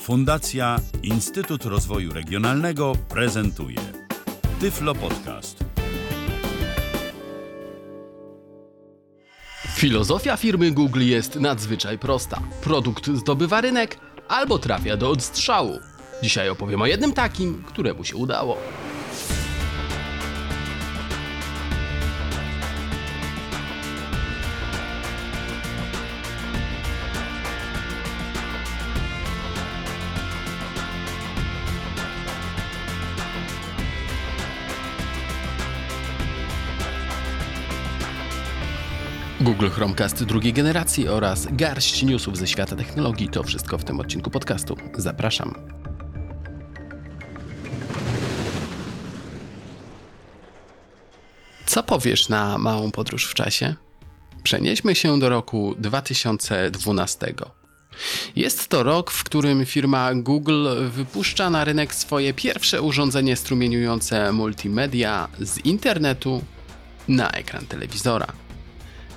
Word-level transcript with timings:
Fundacja 0.00 0.76
Instytut 1.02 1.64
Rozwoju 1.64 2.12
Regionalnego 2.12 2.92
prezentuje 3.08 3.76
Tyflo 4.60 4.94
Podcast. 4.94 5.64
Filozofia 9.74 10.36
firmy 10.36 10.70
Google 10.70 11.00
jest 11.00 11.36
nadzwyczaj 11.36 11.98
prosta. 11.98 12.42
Produkt 12.62 13.06
zdobywa 13.06 13.60
rynek 13.60 13.98
albo 14.28 14.58
trafia 14.58 14.96
do 14.96 15.10
odstrzału. 15.10 15.78
Dzisiaj 16.22 16.48
opowiem 16.48 16.82
o 16.82 16.86
jednym 16.86 17.12
takim, 17.12 17.62
któremu 17.66 18.04
się 18.04 18.16
udało. 18.16 18.56
Google 39.60 39.74
Chromecast 39.74 40.24
drugiej 40.24 40.52
generacji 40.52 41.08
oraz 41.08 41.46
garść 41.52 42.02
newsów 42.02 42.36
ze 42.36 42.46
świata 42.46 42.76
technologii 42.76 43.28
to 43.28 43.42
wszystko 43.42 43.78
w 43.78 43.84
tym 43.84 44.00
odcinku 44.00 44.30
podcastu. 44.30 44.76
Zapraszam. 44.94 45.54
Co 51.66 51.82
powiesz 51.82 52.28
na 52.28 52.58
małą 52.58 52.90
podróż 52.90 53.26
w 53.26 53.34
czasie? 53.34 53.74
Przenieśmy 54.42 54.94
się 54.94 55.18
do 55.18 55.28
roku 55.28 55.74
2012. 55.78 57.34
Jest 58.36 58.68
to 58.68 58.82
rok, 58.82 59.10
w 59.10 59.24
którym 59.24 59.66
firma 59.66 60.14
Google 60.14 60.68
wypuszcza 60.90 61.50
na 61.50 61.64
rynek 61.64 61.94
swoje 61.94 62.34
pierwsze 62.34 62.82
urządzenie 62.82 63.36
strumieniujące 63.36 64.32
multimedia 64.32 65.28
z 65.40 65.58
internetu 65.58 66.42
na 67.08 67.30
ekran 67.30 67.66
telewizora. 67.66 68.49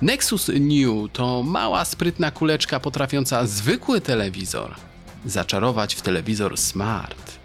Nexus 0.04 0.48
New 0.48 1.12
to 1.12 1.42
mała, 1.42 1.84
sprytna 1.84 2.30
kuleczka 2.30 2.80
potrafiąca 2.80 3.46
zwykły 3.46 4.00
telewizor 4.00 4.74
zaczarować 5.24 5.94
w 5.94 6.02
telewizor 6.02 6.58
smart. 6.58 7.38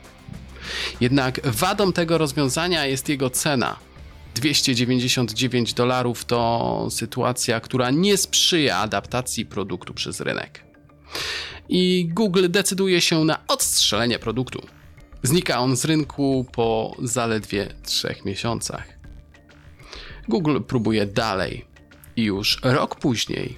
Jednak 1.02 1.42
wadą 1.48 1.94
tego 1.94 2.18
rozwiązania 2.18 2.86
jest 2.86 3.10
jego 3.10 3.30
cena. 3.30 3.80
299 4.36 5.74
dolarów 5.74 6.26
to 6.26 6.88
sytuacja, 6.90 7.60
która 7.60 7.92
nie 7.92 8.18
sprzyja 8.18 8.78
adaptacji 8.78 9.46
produktu 9.46 9.94
przez 9.94 10.22
rynek. 10.22 10.64
I 11.70 12.10
Google 12.14 12.46
decyduje 12.50 13.02
się 13.02 13.26
na 13.26 13.40
odstrzelenie 13.48 14.20
produktu. 14.20 14.62
Znika 15.24 15.60
on 15.60 15.78
z 15.78 15.86
rynku 15.86 16.46
po 16.52 16.96
zaledwie 17.04 17.68
3 17.84 18.16
miesiącach. 18.26 19.00
Google 20.28 20.60
próbuje 20.68 21.06
dalej, 21.06 21.69
już 22.24 22.60
rok 22.64 22.96
później 22.96 23.56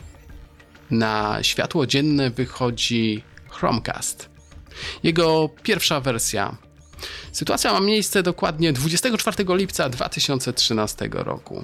na 0.92 1.44
światło 1.44 1.88
dzienne 1.88 2.30
wychodzi 2.30 3.23
Chromecast. 3.50 4.30
Jego 5.04 5.50
pierwsza 5.64 6.00
wersja. 6.00 6.58
Sytuacja 7.32 7.73
ma 7.73 7.80
miejsce 7.80 8.23
dokładnie 8.23 8.73
24 8.73 9.45
lipca 9.48 9.89
2013 9.89 11.09
roku. 11.12 11.64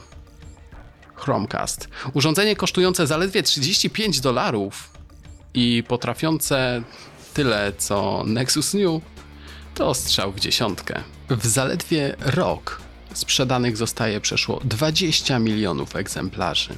Chromecast. 1.15 1.89
Urządzenie 2.13 2.55
kosztujące 2.55 3.07
zaledwie 3.07 3.43
35 3.43 4.19
dolarów 4.21 4.89
i 5.53 5.83
potrafiące 5.87 6.83
tyle 7.33 7.73
co 7.77 8.23
Nexus 8.25 8.73
New 8.73 9.01
to 9.75 9.93
strzał 9.93 10.31
w 10.31 10.39
dziesiątkę. 10.39 11.03
W 11.29 11.47
zaledwie 11.47 12.15
rok 12.19 12.81
sprzedanych 13.17 13.77
zostaje 13.77 14.21
przeszło 14.21 14.59
20 14.63 15.39
milionów 15.39 15.95
egzemplarzy. 15.95 16.69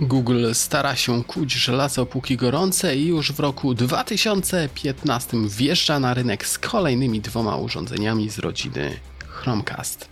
Google 0.00 0.52
stara 0.52 0.96
się 0.96 1.24
kuć 1.24 1.52
żelazo 1.52 2.06
póki 2.06 2.36
gorące 2.36 2.96
i 2.96 3.06
już 3.06 3.32
w 3.32 3.40
roku 3.40 3.74
2015 3.74 5.36
wjeżdża 5.48 6.00
na 6.00 6.14
rynek 6.14 6.46
z 6.46 6.58
kolejnymi 6.58 7.20
dwoma 7.20 7.56
urządzeniami 7.56 8.30
z 8.30 8.38
rodziny 8.38 9.00
Chromecast. 9.28 10.08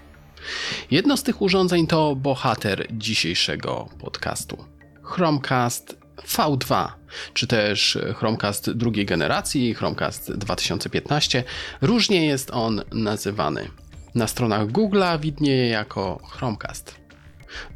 Jedno 0.91 1.17
z 1.17 1.23
tych 1.23 1.43
urządzeń 1.43 1.87
to 1.87 2.17
bohater 2.17 2.87
dzisiejszego 2.91 3.89
podcastu. 3.99 4.65
Chromecast 5.03 5.99
V2, 6.27 6.89
czy 7.35 7.47
też 7.47 7.99
Chromecast 8.17 8.71
drugiej 8.71 9.07
generacji, 9.07 9.75
Chromecast 9.75 10.33
2015. 10.33 11.45
Różnie 11.81 12.27
jest 12.27 12.51
on 12.51 12.83
nazywany. 12.93 13.69
Na 14.15 14.27
stronach 14.27 14.67
Google'a 14.67 15.21
widnieje 15.21 15.69
jako 15.69 16.21
Chromecast. 16.31 16.95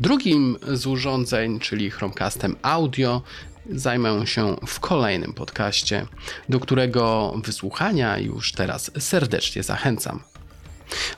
Drugim 0.00 0.56
z 0.72 0.86
urządzeń, 0.86 1.60
czyli 1.60 1.90
Chromecastem 1.90 2.56
Audio, 2.62 3.22
zajmę 3.70 4.26
się 4.26 4.56
w 4.66 4.80
kolejnym 4.80 5.32
podcaście, 5.32 6.06
do 6.48 6.60
którego 6.60 7.34
wysłuchania 7.44 8.18
już 8.18 8.52
teraz 8.52 8.90
serdecznie 8.98 9.62
zachęcam. 9.62 10.20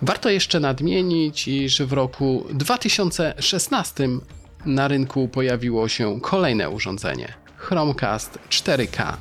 Warto 0.02 0.30
jeszcze 0.30 0.60
nadmienić, 0.60 1.48
iż 1.48 1.82
w 1.82 1.92
roku 1.92 2.46
2016 2.50 4.08
na 4.66 4.88
rynku 4.88 5.28
pojawiło 5.28 5.88
się 5.88 6.20
kolejne 6.20 6.70
urządzenie 6.70 7.34
Chromecast 7.56 8.38
4K. 8.50 9.16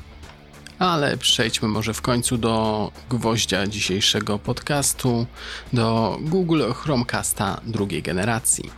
Ale 0.78 1.16
przejdźmy 1.16 1.68
może 1.68 1.94
w 1.94 2.02
końcu 2.02 2.38
do 2.38 2.90
gwoździa 3.10 3.66
dzisiejszego 3.66 4.38
podcastu, 4.38 5.26
do 5.72 6.18
Google 6.20 6.62
Chromecasta 6.72 7.60
drugiej 7.66 8.02
generacji. 8.02 8.70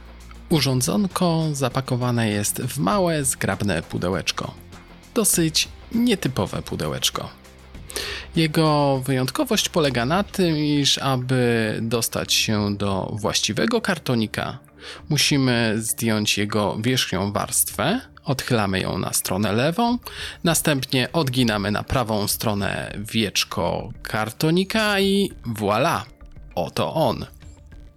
Urządzonko 0.48 1.44
zapakowane 1.52 2.28
jest 2.28 2.62
w 2.62 2.78
małe, 2.78 3.24
zgrabne 3.24 3.82
pudełeczko. 3.82 4.54
Dosyć 5.14 5.68
nietypowe 5.92 6.62
pudełeczko. 6.62 7.28
Jego 8.36 8.98
wyjątkowość 9.04 9.68
polega 9.68 10.04
na 10.04 10.24
tym, 10.24 10.56
iż 10.56 10.98
aby 10.98 11.78
dostać 11.82 12.34
się 12.34 12.76
do 12.76 13.12
właściwego 13.12 13.80
kartonika, 13.80 14.58
musimy 15.08 15.74
zdjąć 15.76 16.38
jego 16.38 16.76
wierzchnią 16.80 17.32
warstwę, 17.32 18.00
odchylamy 18.24 18.80
ją 18.80 18.98
na 18.98 19.12
stronę 19.12 19.52
lewą, 19.52 19.98
następnie 20.44 21.12
odginamy 21.12 21.70
na 21.70 21.82
prawą 21.82 22.28
stronę 22.28 22.92
wieczko 22.98 23.92
kartonika 24.02 25.00
i 25.00 25.32
voilà, 25.46 26.00
oto 26.54 26.94
on. 26.94 27.26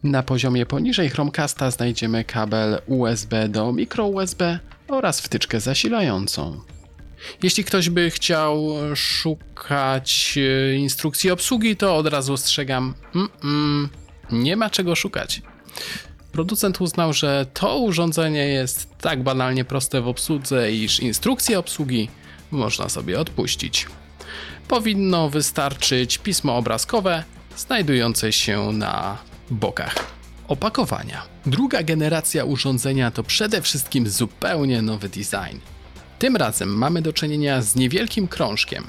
Na 0.03 0.23
poziomie 0.23 0.65
poniżej 0.65 1.09
Chromecasta 1.09 1.71
znajdziemy 1.71 2.23
kabel 2.23 2.81
USB 2.87 3.49
do 3.49 3.71
microUSB 3.71 4.41
oraz 4.87 5.21
wtyczkę 5.21 5.59
zasilającą. 5.59 6.61
Jeśli 7.43 7.63
ktoś 7.63 7.89
by 7.89 8.11
chciał 8.11 8.67
szukać 8.95 10.37
e, 10.37 10.75
instrukcji 10.75 11.31
obsługi, 11.31 11.75
to 11.75 11.95
od 11.95 12.07
razu 12.07 12.33
ostrzegam, 12.33 12.93
mm 13.15 13.27
-mm, 13.27 13.87
nie 14.31 14.55
ma 14.55 14.69
czego 14.69 14.95
szukać. 14.95 15.41
Producent 16.39 16.81
uznał, 16.81 17.13
że 17.13 17.45
to 17.53 17.77
urządzenie 17.77 18.47
jest 18.47 18.97
tak 18.97 19.23
banalnie 19.23 19.65
proste 19.65 20.01
w 20.01 20.07
obsłudze, 20.07 20.71
iż 20.71 20.99
instrukcje 20.99 21.59
obsługi 21.59 22.09
można 22.51 22.89
sobie 22.89 23.19
odpuścić. 23.19 23.87
Powinno 24.67 25.29
wystarczyć 25.29 26.17
pismo 26.17 26.57
obrazkowe 26.57 27.23
znajdujące 27.57 28.31
się 28.31 28.71
na 28.73 29.17
bokach 29.51 29.95
opakowania. 30.47 31.21
Druga 31.45 31.83
generacja 31.83 32.45
urządzenia 32.45 33.11
to 33.11 33.23
przede 33.23 33.61
wszystkim 33.61 34.09
zupełnie 34.09 34.81
nowy 34.81 35.09
design. 35.09 35.57
Tym 36.19 36.35
razem 36.35 36.69
mamy 36.69 37.01
do 37.01 37.13
czynienia 37.13 37.61
z 37.61 37.75
niewielkim 37.75 38.27
krążkiem. 38.27 38.87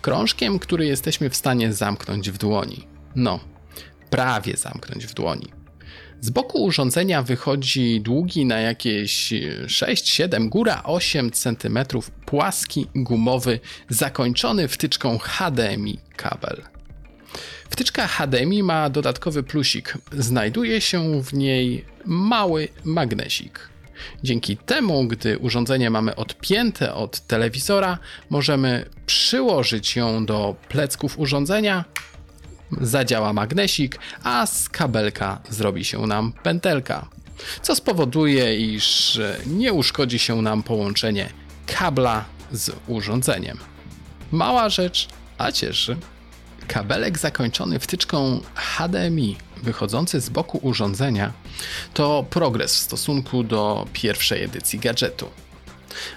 Krążkiem, 0.00 0.58
który 0.58 0.86
jesteśmy 0.86 1.30
w 1.30 1.36
stanie 1.36 1.72
zamknąć 1.72 2.30
w 2.30 2.38
dłoni. 2.38 2.86
No, 3.16 3.40
prawie 4.10 4.56
zamknąć 4.56 5.06
w 5.06 5.14
dłoni. 5.14 5.59
Z 6.20 6.30
boku 6.30 6.64
urządzenia 6.64 7.22
wychodzi 7.22 8.00
długi 8.00 8.46
na 8.46 8.60
jakieś 8.60 9.32
6-7, 9.66 10.48
góra 10.48 10.82
8 10.84 11.30
cm 11.30 11.78
płaski, 12.26 12.86
gumowy, 12.94 13.60
zakończony 13.88 14.68
wtyczką 14.68 15.18
HDMI 15.18 15.98
kabel. 16.16 16.62
Wtyczka 17.70 18.06
HDMI 18.06 18.62
ma 18.62 18.90
dodatkowy 18.90 19.42
plusik. 19.42 19.98
Znajduje 20.12 20.80
się 20.80 21.22
w 21.22 21.34
niej 21.34 21.84
mały 22.04 22.68
magnesik. 22.84 23.68
Dzięki 24.22 24.56
temu, 24.56 25.04
gdy 25.04 25.38
urządzenie 25.38 25.90
mamy 25.90 26.16
odpięte 26.16 26.94
od 26.94 27.20
telewizora, 27.20 27.98
możemy 28.30 28.84
przyłożyć 29.06 29.96
ją 29.96 30.26
do 30.26 30.56
plecków 30.68 31.18
urządzenia, 31.18 31.84
zadziała 32.80 33.32
magnesik, 33.32 33.98
a 34.24 34.46
z 34.46 34.68
kabelka 34.68 35.40
zrobi 35.48 35.84
się 35.84 36.06
nam 36.06 36.32
pętelka, 36.42 37.08
co 37.62 37.76
spowoduje, 37.76 38.56
iż 38.56 39.18
nie 39.46 39.72
uszkodzi 39.72 40.18
się 40.18 40.42
nam 40.42 40.62
połączenie 40.62 41.28
kabla 41.66 42.24
z 42.52 42.70
urządzeniem. 42.86 43.58
Mała 44.32 44.68
rzecz, 44.68 45.08
A 45.38 45.52
cieszy. 45.52 45.96
Kabelek 46.68 47.18
zakończony 47.18 47.78
wtyczką 47.78 48.40
HDMI 48.54 49.36
wychodzący 49.62 50.20
z 50.20 50.28
boku 50.28 50.58
urządzenia 50.62 51.32
to 51.94 52.26
progres 52.30 52.74
w 52.74 52.78
stosunku 52.78 53.42
do 53.42 53.86
pierwszej 53.92 54.42
edycji 54.42 54.78
gadżetu. 54.78 55.28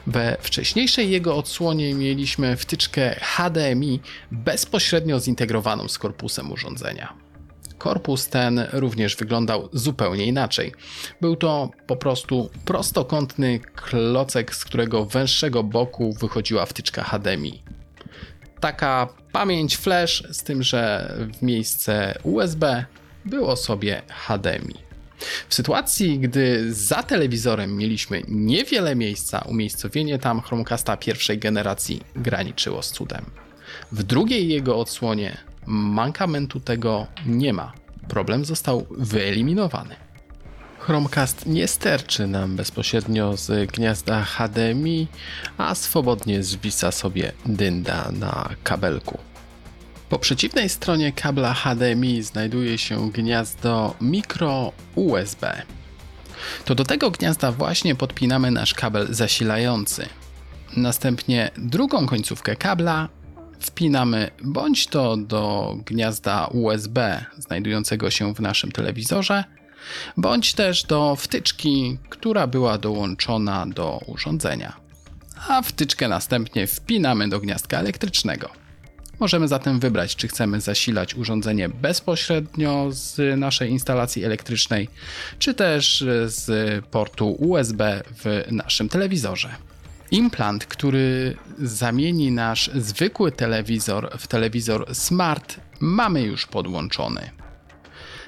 We 0.07 0.37
wcześniejszej 0.41 1.09
jego 1.09 1.35
odsłonie 1.35 1.93
mieliśmy 1.93 2.57
wtyczkę 2.57 3.15
HDMI 3.21 3.99
bezpośrednio 4.31 5.19
zintegrowaną 5.19 5.87
z 5.87 5.97
korpusem 5.97 6.51
urządzenia. 6.51 7.13
Korpus 7.77 8.27
ten 8.27 8.65
również 8.73 9.15
wyglądał 9.15 9.69
zupełnie 9.73 10.25
inaczej. 10.25 10.73
Był 11.21 11.35
to 11.35 11.69
po 11.87 11.95
prostu 11.95 12.49
prostokątny 12.65 13.59
klocek, 13.59 14.55
z 14.55 14.65
którego 14.65 15.05
węższego 15.05 15.63
boku 15.63 16.13
wychodziła 16.13 16.65
wtyczka 16.65 17.03
HDMI. 17.03 17.63
Taka 18.59 19.07
pamięć 19.31 19.77
flash, 19.77 20.23
z 20.31 20.43
tym, 20.43 20.63
że 20.63 21.13
w 21.33 21.41
miejsce 21.41 22.19
USB 22.23 22.85
było 23.25 23.55
sobie 23.55 24.01
HDMI. 24.09 24.82
W 25.49 25.55
sytuacji, 25.55 26.19
gdy 26.19 26.73
za 26.73 27.03
telewizorem 27.03 27.77
mieliśmy 27.77 28.23
niewiele 28.27 28.95
miejsca, 28.95 29.39
umiejscowienie 29.39 30.19
tam 30.19 30.41
Chromecasta 30.41 30.97
pierwszej 30.97 31.37
generacji 31.37 32.01
graniczyło 32.15 32.81
z 32.81 32.91
cudem. 32.91 33.25
W 33.91 34.03
drugiej 34.03 34.47
jego 34.47 34.79
odsłonie 34.79 35.37
mankamentu 35.65 36.59
tego 36.59 37.07
nie 37.25 37.53
ma. 37.53 37.73
Problem 38.07 38.45
został 38.45 38.85
wyeliminowany. 38.91 39.95
Chromecast 40.79 41.45
nie 41.45 41.67
sterczy 41.67 42.27
nam 42.27 42.55
bezpośrednio 42.55 43.37
z 43.37 43.71
gniazda 43.71 44.23
HDMI, 44.23 45.07
a 45.57 45.75
swobodnie 45.75 46.43
zwisa 46.43 46.91
sobie 46.91 47.31
dynda 47.45 48.11
na 48.11 48.49
kabelku. 48.63 49.17
Po 50.13 50.19
przeciwnej 50.19 50.69
stronie 50.69 51.11
kabla 51.11 51.53
HDMI 51.53 52.21
znajduje 52.21 52.77
się 52.77 53.11
gniazdo 53.11 53.95
mikro 54.01 54.71
USB. 54.95 55.61
To 56.65 56.75
do 56.75 56.85
tego 56.85 57.11
gniazda 57.11 57.51
właśnie 57.51 57.95
podpinamy 57.95 58.51
nasz 58.51 58.73
kabel 58.73 59.07
zasilający. 59.09 60.05
Następnie 60.77 61.51
drugą 61.57 62.05
końcówkę 62.05 62.55
kabla 62.55 63.09
wpinamy 63.59 64.31
bądź 64.43 64.87
to 64.87 65.17
do 65.17 65.75
gniazda 65.85 66.47
USB 66.47 67.25
znajdującego 67.37 68.11
się 68.11 68.33
w 68.33 68.39
naszym 68.39 68.71
telewizorze, 68.71 69.43
bądź 70.17 70.53
też 70.53 70.83
do 70.83 71.15
wtyczki, 71.15 71.97
która 72.09 72.47
była 72.47 72.77
dołączona 72.77 73.65
do 73.65 73.99
urządzenia. 74.07 74.73
A 75.47 75.61
wtyczkę 75.61 76.07
następnie 76.07 76.67
wpinamy 76.67 77.29
do 77.29 77.39
gniazdka 77.39 77.79
elektrycznego. 77.79 78.62
Możemy 79.23 79.47
zatem 79.47 79.79
wybrać, 79.79 80.15
czy 80.15 80.27
chcemy 80.27 80.61
zasilać 80.61 81.15
urządzenie 81.15 81.69
bezpośrednio 81.69 82.87
z 82.91 83.39
naszej 83.39 83.69
instalacji 83.69 84.23
elektrycznej, 84.23 84.89
czy 85.39 85.53
też 85.53 86.05
z 86.25 86.85
portu 86.85 87.35
USB 87.39 88.03
w 88.23 88.51
naszym 88.51 88.89
telewizorze. 88.89 89.49
Implant, 90.11 90.65
który 90.65 91.37
zamieni 91.59 92.31
nasz 92.31 92.69
zwykły 92.75 93.31
telewizor 93.31 94.17
w 94.17 94.27
telewizor 94.27 94.95
smart, 94.95 95.59
mamy 95.79 96.21
już 96.21 96.45
podłączony. 96.47 97.29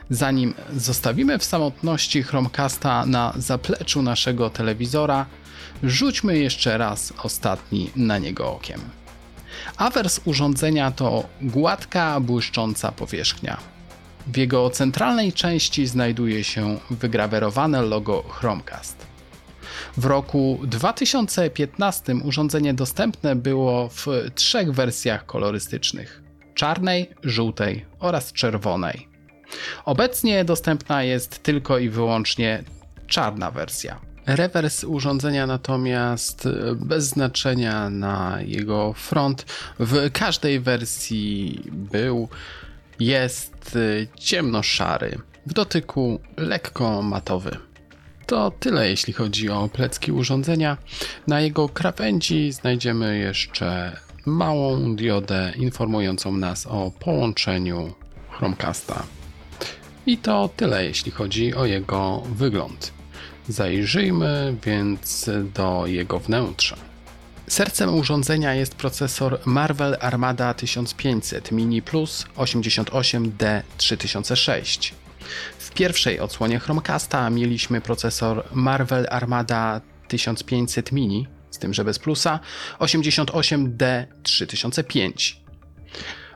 Zanim 0.09 0.53
zostawimy 0.77 1.39
w 1.39 1.43
samotności 1.43 2.23
Chromecasta 2.23 3.05
na 3.05 3.33
zapleczu 3.37 4.01
naszego 4.01 4.49
telewizora, 4.49 5.25
rzućmy 5.83 6.37
jeszcze 6.37 6.77
raz 6.77 7.13
ostatni 7.23 7.89
na 7.95 8.17
niego 8.17 8.51
okiem. 8.55 8.81
Awers 9.77 10.21
urządzenia 10.25 10.91
to 10.91 11.23
gładka, 11.41 12.19
błyszcząca 12.19 12.91
powierzchnia. 12.91 13.57
W 14.27 14.37
jego 14.37 14.69
centralnej 14.69 15.33
części 15.33 15.87
znajduje 15.87 16.43
się 16.43 16.77
wygrawerowane 16.89 17.81
logo 17.81 18.23
Chromecast. 18.23 19.05
W 19.97 20.05
roku 20.05 20.59
2015 20.63 22.15
urządzenie 22.15 22.73
dostępne 22.73 23.35
było 23.35 23.89
w 23.89 24.07
trzech 24.35 24.71
wersjach 24.71 25.25
kolorystycznych: 25.25 26.23
czarnej, 26.53 27.09
żółtej 27.23 27.85
oraz 27.99 28.33
czerwonej. 28.33 29.07
Obecnie 29.85 30.45
dostępna 30.45 31.03
jest 31.03 31.43
tylko 31.43 31.77
i 31.77 31.89
wyłącznie 31.89 32.63
czarna 33.07 33.51
wersja. 33.51 33.99
Rewers 34.27 34.83
urządzenia 34.83 35.47
natomiast 35.47 36.47
bez 36.75 37.03
znaczenia 37.07 37.89
na 37.89 38.37
jego 38.41 38.93
front 38.93 39.45
w 39.79 40.11
każdej 40.11 40.59
wersji 40.59 41.61
był, 41.71 42.29
jest 42.99 43.77
ciemnoszary, 44.19 45.19
w 45.45 45.53
dotyku 45.53 46.19
lekko 46.37 47.01
matowy. 47.01 47.57
To 48.25 48.51
tyle 48.59 48.89
jeśli 48.89 49.13
chodzi 49.13 49.49
o 49.49 49.69
plecki 49.69 50.11
urządzenia. 50.11 50.77
Na 51.27 51.41
jego 51.41 51.69
krawędzi 51.69 52.51
znajdziemy 52.51 53.17
jeszcze 53.17 53.97
małą 54.25 54.95
diodę 54.95 55.53
informującą 55.55 56.31
nas 56.31 56.67
o 56.67 56.91
połączeniu 56.99 57.93
Chromecasta. 58.29 59.03
I 60.05 60.17
to 60.17 60.49
tyle 60.55 60.85
jeśli 60.85 61.11
chodzi 61.11 61.55
o 61.55 61.65
jego 61.65 62.23
wygląd. 62.35 62.91
Zajrzyjmy 63.49 64.55
więc 64.65 65.29
do 65.53 65.83
jego 65.87 66.19
wnętrza. 66.19 66.75
Sercem 67.47 67.95
urządzenia 67.95 68.53
jest 68.53 68.75
procesor 68.75 69.39
Marvel 69.45 69.97
Armada 70.01 70.53
1500 70.53 71.51
Mini 71.51 71.81
Plus 71.81 72.25
88D3006. 72.37 74.91
W 75.59 75.71
pierwszej 75.71 76.19
odsłonie 76.19 76.59
Chromecasta 76.59 77.29
mieliśmy 77.29 77.81
procesor 77.81 78.43
Marvel 78.53 79.07
Armada 79.09 79.81
1500 80.07 80.91
Mini, 80.91 81.27
z 81.51 81.59
tym 81.59 81.73
że 81.73 81.85
bez 81.85 81.99
plusa, 81.99 82.39
88D3005. 82.79 85.35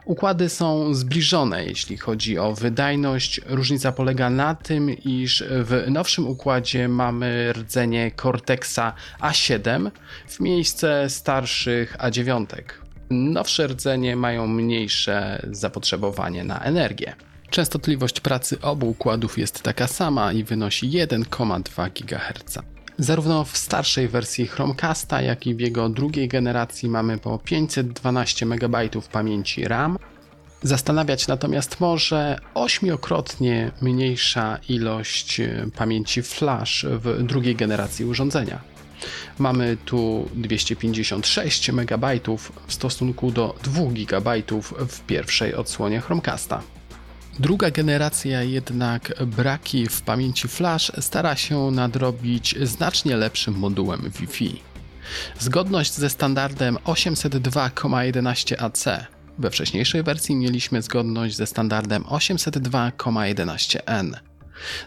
Układy 0.10 0.50
są 0.50 0.94
zbliżone, 0.94 1.66
jeśli 1.66 1.98
chodzi 1.98 2.38
o 2.38 2.54
wydajność. 2.54 3.42
Różnica 3.46 3.92
polega 3.92 4.30
na 4.30 4.56
tym, 4.56 4.90
iż 4.90 5.44
w 5.50 5.86
nowszym 5.90 6.28
układzie 6.28 6.88
mamy 6.88 7.54
rdzenie 7.54 8.12
Cortexa 8.22 8.94
A7 9.22 9.92
w 10.28 10.40
miejsce 10.40 11.10
starszych 11.10 11.98
A9. 11.98 12.46
Nowsze 13.10 13.68
rdzenie 13.68 14.16
mają 14.16 14.48
mniejsze 14.48 15.48
zapotrzebowanie 15.52 16.44
na 16.44 16.60
energię. 16.60 17.16
Częstotliwość 17.50 18.20
pracy 18.20 18.62
obu 18.62 18.90
układów 18.90 19.38
jest 19.38 19.64
taka 19.64 19.88
sama 19.88 20.34
i 20.34 20.44
wynosi 20.44 20.90
1,2 20.90 21.90
GHz. 21.92 22.60
Zarówno 23.00 23.44
w 23.44 23.58
starszej 23.58 24.08
wersji 24.08 24.48
Chromecasta, 24.48 25.22
jak 25.22 25.48
i 25.48 25.56
w 25.56 25.60
jego 25.60 25.90
drugiej 25.90 26.28
generacji 26.28 26.90
mamy 26.90 27.18
po 27.18 27.38
512 27.38 28.46
MB 28.46 28.78
pamięci 29.12 29.68
RAM. 29.68 29.98
Zastanawiać 30.64 31.28
natomiast 31.28 31.80
może 31.80 32.40
ośmiokrotnie 32.54 33.72
mniejsza 33.82 34.60
ilość 34.70 35.42
pamięci 35.76 36.22
flash 36.22 36.86
w 36.90 37.24
drugiej 37.24 37.56
generacji 37.56 38.06
urządzenia. 38.06 38.62
Mamy 39.38 39.78
tu 39.86 40.30
256 40.36 41.70
MB 41.70 42.06
w 42.68 42.74
stosunku 42.74 43.32
do 43.32 43.56
2 43.64 43.82
GB 43.86 44.44
w 44.88 45.02
pierwszej 45.02 45.56
odsłonie 45.56 46.02
Chromecasta. 46.02 46.62
Druga 47.40 47.72
generacja 47.72 48.44
jednak 48.44 49.14
braki 49.26 49.88
w 49.88 50.02
pamięci 50.02 50.48
flash 50.48 50.92
stara 51.00 51.36
się 51.36 51.72
nadrobić 51.72 52.56
znacznie 52.62 53.18
lepszym 53.18 53.54
modułem 53.54 54.12
Wi-Fi. 54.20 54.62
Zgodność 55.40 55.94
ze 55.94 56.10
standardem 56.10 56.76
802,11ac. 56.76 59.06
We 59.38 59.52
wcześniejszej 59.52 60.04
wersji 60.04 60.36
mieliśmy 60.36 60.82
zgodność 60.82 61.36
ze 61.36 61.48
standardem 61.48 62.04
802,11n. 62.04 64.14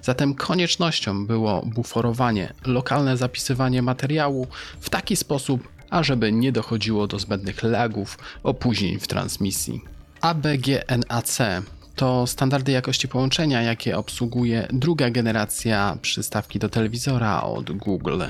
Zatem 0.02 0.34
koniecznością 0.34 1.26
było 1.26 1.62
buforowanie, 1.66 2.52
lokalne 2.66 3.16
zapisywanie 3.16 3.82
materiału 3.82 4.46
w 4.80 4.90
taki 4.90 5.16
sposób, 5.16 5.68
ażeby 5.90 6.32
nie 6.32 6.52
dochodziło 6.52 7.06
do 7.06 7.18
zbędnych 7.18 7.62
lagów, 7.62 8.18
opóźnień 8.42 8.98
w 8.98 9.08
transmisji. 9.08 9.80
ABGNAC 10.20 11.38
to 11.96 12.26
standardy 12.26 12.72
jakości 12.72 13.08
połączenia, 13.08 13.62
jakie 13.62 13.96
obsługuje 13.98 14.68
druga 14.72 15.10
generacja 15.10 15.96
przystawki 16.02 16.58
do 16.58 16.68
telewizora 16.68 17.42
od 17.42 17.72
Google. 17.72 18.22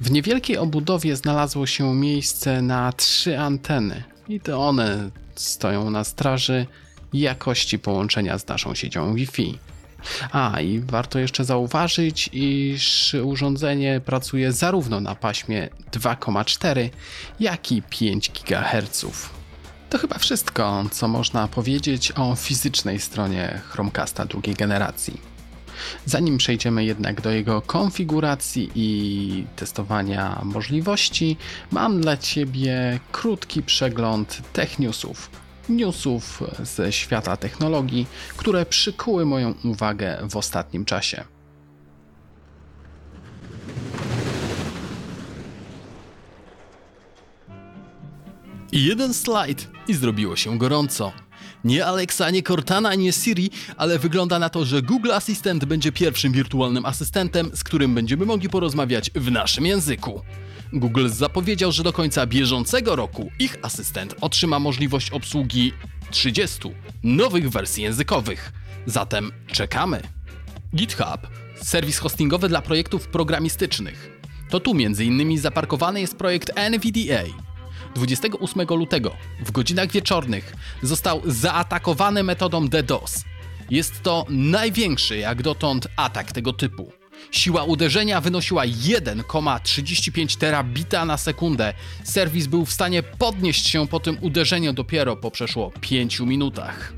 W 0.00 0.10
niewielkiej 0.10 0.58
obudowie 0.58 1.16
znalazło 1.16 1.66
się 1.66 1.94
miejsce 1.94 2.62
na 2.62 2.92
trzy 2.92 3.38
anteny 3.38 4.04
i 4.28 4.40
to 4.40 4.68
one 4.68 5.10
stoją 5.34 5.90
na 5.90 6.04
straży 6.04 6.66
jakości 7.12 7.78
połączenia 7.78 8.38
z 8.38 8.46
naszą 8.46 8.74
siecią 8.74 9.14
Wi-Fi. 9.14 9.58
A 10.32 10.60
i 10.60 10.80
warto 10.80 11.18
jeszcze 11.18 11.44
zauważyć, 11.44 12.30
iż 12.32 13.16
urządzenie 13.22 14.00
pracuje 14.04 14.52
zarówno 14.52 15.00
na 15.00 15.14
paśmie 15.14 15.68
2,4 15.92 16.90
jak 17.40 17.72
i 17.72 17.82
5 17.82 18.30
GHz. 18.30 19.33
To 19.94 19.98
chyba 19.98 20.18
wszystko, 20.18 20.84
co 20.90 21.08
można 21.08 21.48
powiedzieć 21.48 22.12
o 22.16 22.34
fizycznej 22.36 23.00
stronie 23.00 23.60
Chromecasta 23.68 24.24
drugiej 24.24 24.54
generacji. 24.54 25.20
Zanim 26.04 26.38
przejdziemy 26.38 26.84
jednak 26.84 27.20
do 27.20 27.30
jego 27.30 27.62
konfiguracji 27.62 28.70
i 28.74 29.46
testowania 29.56 30.40
możliwości, 30.44 31.36
mam 31.70 32.00
dla 32.00 32.16
Ciebie 32.16 33.00
krótki 33.12 33.62
przegląd 33.62 34.42
tech 34.52 34.78
newsów. 34.78 35.30
Newsów 35.68 36.42
ze 36.62 36.92
świata 36.92 37.36
technologii, 37.36 38.06
które 38.36 38.66
przykuły 38.66 39.26
moją 39.26 39.54
uwagę 39.64 40.18
w 40.30 40.36
ostatnim 40.36 40.84
czasie. 40.84 41.33
Jeden 48.74 49.14
slajd 49.14 49.68
i 49.88 49.94
zrobiło 49.94 50.36
się 50.36 50.58
gorąco. 50.58 51.12
Nie 51.64 51.86
Alexa, 51.86 52.30
nie 52.30 52.42
Cortana, 52.42 52.94
nie 52.94 53.12
Siri, 53.12 53.50
ale 53.76 53.98
wygląda 53.98 54.38
na 54.38 54.48
to, 54.48 54.64
że 54.64 54.82
Google 54.82 55.12
Assistant 55.12 55.64
będzie 55.64 55.92
pierwszym 55.92 56.32
wirtualnym 56.32 56.86
asystentem, 56.86 57.50
z 57.54 57.64
którym 57.64 57.94
będziemy 57.94 58.26
mogli 58.26 58.48
porozmawiać 58.48 59.10
w 59.10 59.30
naszym 59.30 59.66
języku. 59.66 60.22
Google 60.72 61.08
zapowiedział, 61.08 61.72
że 61.72 61.82
do 61.82 61.92
końca 61.92 62.26
bieżącego 62.26 62.96
roku 62.96 63.30
ich 63.38 63.56
asystent 63.62 64.14
otrzyma 64.20 64.58
możliwość 64.58 65.10
obsługi 65.10 65.72
30 66.10 66.58
nowych 67.02 67.50
wersji 67.50 67.82
językowych. 67.82 68.52
Zatem 68.86 69.32
czekamy. 69.46 70.02
GitHub, 70.76 71.28
serwis 71.62 71.98
hostingowy 71.98 72.48
dla 72.48 72.62
projektów 72.62 73.08
programistycznych. 73.08 74.20
To 74.50 74.60
tu 74.60 74.74
innymi 75.00 75.38
zaparkowany 75.38 76.00
jest 76.00 76.16
projekt 76.16 76.50
NVDA, 76.54 77.53
28 77.94 78.66
lutego 78.68 79.16
w 79.44 79.50
godzinach 79.50 79.90
wieczornych 79.92 80.52
został 80.82 81.22
zaatakowany 81.26 82.22
metodą 82.22 82.68
DDoS. 82.68 83.24
Jest 83.70 84.02
to 84.02 84.26
największy 84.28 85.16
jak 85.16 85.42
dotąd 85.42 85.88
atak 85.96 86.32
tego 86.32 86.52
typu. 86.52 86.92
Siła 87.30 87.64
uderzenia 87.64 88.20
wynosiła 88.20 88.64
1,35 88.64 90.38
terabita 90.38 91.04
na 91.04 91.16
sekundę. 91.16 91.74
Serwis 92.04 92.46
był 92.46 92.64
w 92.64 92.72
stanie 92.72 93.02
podnieść 93.02 93.68
się 93.68 93.86
po 93.86 94.00
tym 94.00 94.18
uderzeniu 94.20 94.72
dopiero 94.72 95.16
po 95.16 95.30
przeszło 95.30 95.72
5 95.80 96.20
minutach. 96.20 96.92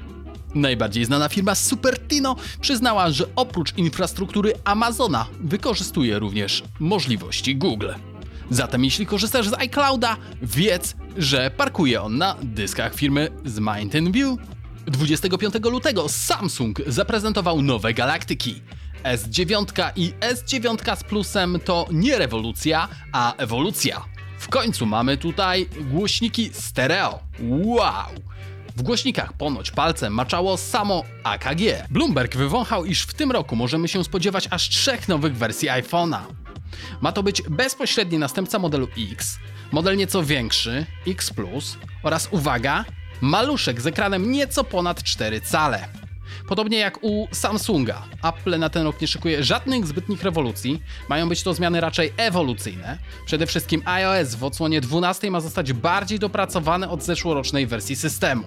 Najbardziej 0.55 1.05
znana 1.05 1.29
firma 1.29 1.55
Supertino 1.55 2.37
przyznała, 2.61 3.11
że 3.11 3.25
oprócz 3.37 3.77
infrastruktury 3.77 4.53
Amazona 4.65 5.27
wykorzystuje 5.41 6.19
również 6.19 6.63
możliwości 6.81 7.57
Google. 7.57 7.91
Zatem 8.51 8.85
jeśli 8.85 9.07
korzystasz 9.07 9.49
z 9.49 9.53
iClouda, 9.53 10.17
wiedz, 10.43 10.95
że 11.17 11.51
parkuje 11.51 12.03
on 12.03 12.19
na 12.19 12.37
dyskach 12.43 12.95
firmy 12.95 13.29
z 13.45 13.59
Mountain 13.59 14.13
View. 14.13 14.39
25 14.87 15.55
lutego 15.65 16.09
Samsung 16.09 16.81
zaprezentował 16.87 17.63
nowe 17.63 17.95
galaktyki. 17.95 18.63
S9 19.05 19.91
i 19.97 20.13
S9 20.21 20.97
z 20.97 21.05
plusem 21.05 21.59
to 21.65 21.87
nie 21.91 22.19
rewolucja, 22.19 22.89
a 23.13 23.35
ewolucja. 23.35 24.05
W 24.39 24.49
końcu 24.49 24.87
mamy 24.87 25.17
tutaj 25.17 25.69
głośniki 25.91 26.51
stereo. 26.53 27.19
Wow! 27.49 28.07
W 28.77 28.83
głośnikach 28.83 29.33
ponoć 29.33 29.71
palcem 29.71 30.13
maczało 30.13 30.57
samo 30.57 31.05
AKG. 31.25 31.61
Bloomberg 31.91 32.37
wywąchał, 32.37 32.85
iż 32.85 33.03
w 33.03 33.15
tym 33.15 33.33
roku 33.33 33.57
możemy 33.57 33.89
się 33.89 34.05
spodziewać 34.05 34.49
aż 34.51 34.69
trzech 34.69 35.09
nowych 35.09 35.37
wersji 35.37 35.69
iPhone'a. 35.69 36.46
Ma 37.01 37.13
to 37.13 37.23
być 37.23 37.43
bezpośredni 37.43 38.19
następca 38.19 38.59
modelu 38.59 38.89
X, 39.13 39.39
model 39.73 39.97
nieco 39.97 40.23
większy, 40.25 40.87
X 41.07 41.33
oraz 42.03 42.29
uwaga, 42.31 42.85
maluszek 43.21 43.81
z 43.81 43.87
ekranem 43.87 44.33
nieco 44.33 44.65
ponad 44.65 45.03
4 45.03 45.41
cale. 45.41 45.89
Podobnie 46.49 46.79
jak 46.79 46.99
u 47.03 47.29
Samsunga, 47.33 48.03
Apple 48.23 48.59
na 48.59 48.69
ten 48.69 48.83
rok 48.83 49.01
nie 49.01 49.09
szykuje 49.09 49.45
żadnych 49.45 49.87
zbytnich 49.87 50.23
rewolucji, 50.23 50.83
mają 51.09 51.29
być 51.29 51.43
to 51.43 51.55
zmiany 51.55 51.81
raczej 51.81 52.13
ewolucyjne. 52.17 52.99
Przede 53.27 53.47
wszystkim 53.47 53.83
iOS 53.85 54.35
w 54.35 54.45
odsłonie 54.45 54.81
12 54.81 55.31
ma 55.31 55.41
zostać 55.41 55.73
bardziej 55.73 56.19
dopracowany 56.19 56.89
od 56.89 57.03
zeszłorocznej 57.03 57.67
wersji 57.67 57.97
systemu. 57.97 58.45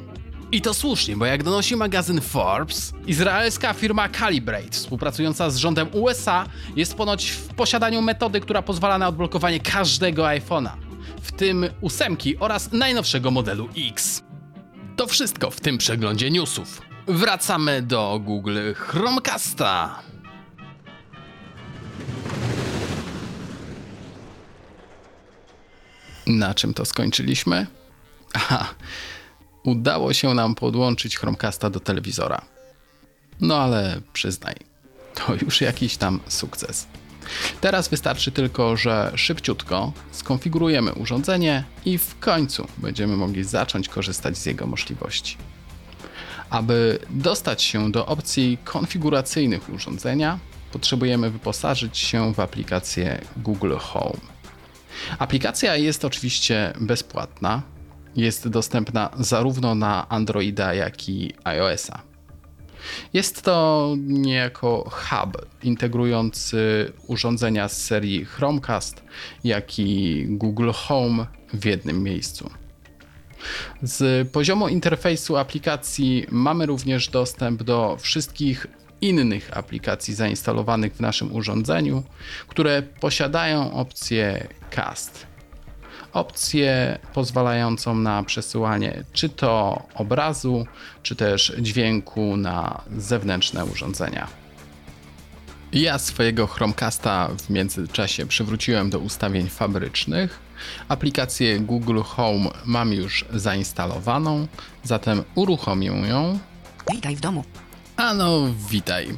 I 0.52 0.62
to 0.62 0.74
słusznie, 0.74 1.18
bo 1.18 1.26
jak 1.26 1.44
donosi 1.44 1.76
magazyn 1.76 2.22
Forbes, 2.22 2.94
izraelska 3.08 3.74
firma 3.74 4.10
Calibrate, 4.10 4.72
współpracująca 4.72 5.50
z 5.50 5.58
rządem 5.58 5.88
USA, 5.92 6.46
jest 6.76 6.96
ponoć 6.96 7.30
w 7.30 7.48
posiadaniu 7.48 8.02
metody, 8.02 8.40
która 8.40 8.62
pozwala 8.62 8.98
na 8.98 9.08
odblokowanie 9.08 9.60
każdego 9.60 10.24
iPhone'a, 10.24 10.70
w 11.22 11.32
tym 11.32 11.66
ósemki 11.82 12.38
oraz 12.38 12.72
najnowszego 12.72 13.32
modelu 13.32 13.70
X. 13.90 14.24
To 14.96 15.08
wszystko 15.08 15.52
w 15.52 15.60
tym 15.60 15.78
przeglądzie 15.78 16.32
newsów. 16.32 16.82
Wracamy 17.08 17.82
do 17.82 18.20
Google 18.24 18.74
Chromecasta. 18.76 20.00
Na 26.28 26.54
czym 26.54 26.74
to 26.74 26.86
skończyliśmy? 26.86 27.68
Aha, 28.34 28.66
udało 29.64 30.14
się 30.14 30.34
nam 30.34 30.56
podłączyć 30.56 31.18
Chromecasta 31.18 31.70
do 31.70 31.80
telewizora. 31.80 32.42
No 33.42 33.58
ale 33.58 34.02
przyznaj, 34.14 34.56
to 35.16 35.36
już 35.42 35.62
jakiś 35.62 35.98
tam 35.98 36.20
sukces. 36.28 36.88
Teraz 37.62 37.88
wystarczy 37.88 38.32
tylko, 38.32 38.78
że 38.78 39.12
szybciutko 39.16 39.94
skonfigurujemy 40.12 40.94
urządzenie 40.94 41.64
i 41.86 41.98
w 41.98 42.20
końcu 42.20 42.68
będziemy 42.78 43.18
mogli 43.18 43.44
zacząć 43.44 43.90
korzystać 43.90 44.38
z 44.38 44.46
jego 44.46 44.68
możliwości. 44.68 45.38
Aby 46.50 47.00
dostać 47.10 47.64
się 47.64 47.92
do 47.92 48.06
opcji 48.06 48.58
konfiguracyjnych 48.64 49.70
urządzenia, 49.70 50.40
potrzebujemy 50.72 51.30
wyposażyć 51.30 51.98
się 51.98 52.34
w 52.34 52.40
aplikację 52.40 53.22
Google 53.38 53.76
Home. 53.76 54.40
Aplikacja 55.20 55.76
jest 55.76 56.06
oczywiście 56.06 56.74
bezpłatna, 56.80 57.62
jest 58.16 58.48
dostępna 58.48 59.10
zarówno 59.20 59.76
na 59.76 60.10
Androida, 60.10 60.74
jak 60.74 61.10
i 61.10 61.34
iOS-a. 61.44 62.02
Jest 63.14 63.42
to 63.42 63.96
niejako 63.98 64.90
hub 64.92 65.46
integrujący 65.64 66.92
urządzenia 67.08 67.70
z 67.70 67.82
serii 67.82 68.26
Chromecast, 68.26 69.04
jak 69.44 69.80
i 69.80 70.26
Google 70.30 70.72
Home 70.72 71.26
w 71.54 71.66
jednym 71.66 72.04
miejscu. 72.04 72.50
Z 73.82 74.30
poziomu 74.32 74.68
interfejsu 74.68 75.38
aplikacji 75.38 76.26
mamy 76.30 76.66
również 76.66 77.08
dostęp 77.08 77.64
do 77.64 77.98
wszystkich 78.00 78.68
innych 79.02 79.58
aplikacji 79.58 80.14
zainstalowanych 80.14 80.94
w 80.94 81.00
naszym 81.00 81.36
urządzeniu, 81.36 82.04
które 82.48 82.82
posiadają 82.82 83.74
opcję 83.74 84.48
Cast 84.76 85.28
opcję 86.14 87.00
pozwalającą 87.14 87.96
na 87.96 88.24
przesyłanie 88.24 89.04
czy 89.14 89.30
to 89.30 89.84
obrazu, 89.96 90.66
czy 91.04 91.16
też 91.16 91.54
dźwięku 91.60 92.38
na 92.38 92.82
zewnętrzne 92.98 93.66
urządzenia. 93.66 94.28
Ja 95.74 96.00
swojego 96.00 96.48
Chromecasta 96.48 97.30
w 97.46 97.50
międzyczasie 97.50 98.26
przywróciłem 98.26 98.90
do 98.90 99.00
ustawień 99.00 99.50
fabrycznych. 99.50 100.40
Aplikację 100.88 101.60
Google 101.60 102.02
Home 102.02 102.50
mam 102.66 102.94
już 102.94 103.26
zainstalowaną, 103.34 104.48
zatem 104.84 105.24
uruchomię 105.36 105.88
ją. 105.88 106.40
Witaj 106.92 107.16
w 107.16 107.20
domu. 107.20 107.44
A 107.98 108.14
no, 108.14 108.48
witaj. 108.70 109.18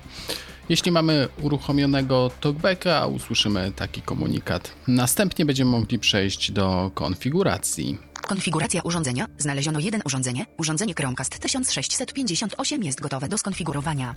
Jeśli 0.71 0.91
mamy 0.91 1.27
uruchomionego 1.41 2.31
talkbacka, 2.41 3.07
usłyszymy 3.07 3.71
taki 3.75 4.01
komunikat. 4.01 4.71
Następnie 4.87 5.45
będziemy 5.45 5.71
mogli 5.71 5.99
przejść 5.99 6.51
do 6.51 6.91
konfiguracji. 6.93 7.97
Konfiguracja 8.13 8.81
urządzenia. 8.81 9.27
Znaleziono 9.37 9.79
jeden 9.79 10.01
urządzenie. 10.05 10.45
Urządzenie 10.57 10.93
Chromecast 10.93 11.39
1658 11.39 12.83
jest 12.83 13.01
gotowe 13.01 13.27
do 13.27 13.37
skonfigurowania. 13.37 14.15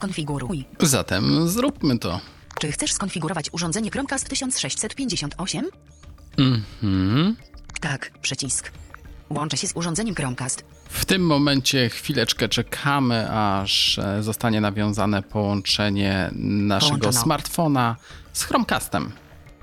Konfiguruj. 0.00 0.64
Zatem 0.80 1.48
zróbmy 1.48 1.98
to. 1.98 2.20
Czy 2.60 2.72
chcesz 2.72 2.92
skonfigurować 2.92 3.52
urządzenie 3.52 3.90
Chromecast 3.90 4.28
1658? 4.28 5.64
Mhm. 6.38 7.36
Tak, 7.80 8.10
przycisk. 8.22 8.72
Łączę 9.30 9.56
się 9.56 9.66
z 9.66 9.76
urządzeniem 9.76 10.14
Chromecast. 10.14 10.64
W 10.88 11.04
tym 11.04 11.22
momencie 11.26 11.88
chwileczkę 11.88 12.48
czekamy, 12.48 13.30
aż 13.30 13.98
e, 13.98 14.22
zostanie 14.22 14.60
nawiązane 14.60 15.22
połączenie 15.22 16.30
naszego 16.32 16.98
Połączono. 16.98 17.22
smartfona 17.24 17.96
z 18.32 18.42
Chromecastem. 18.44 19.12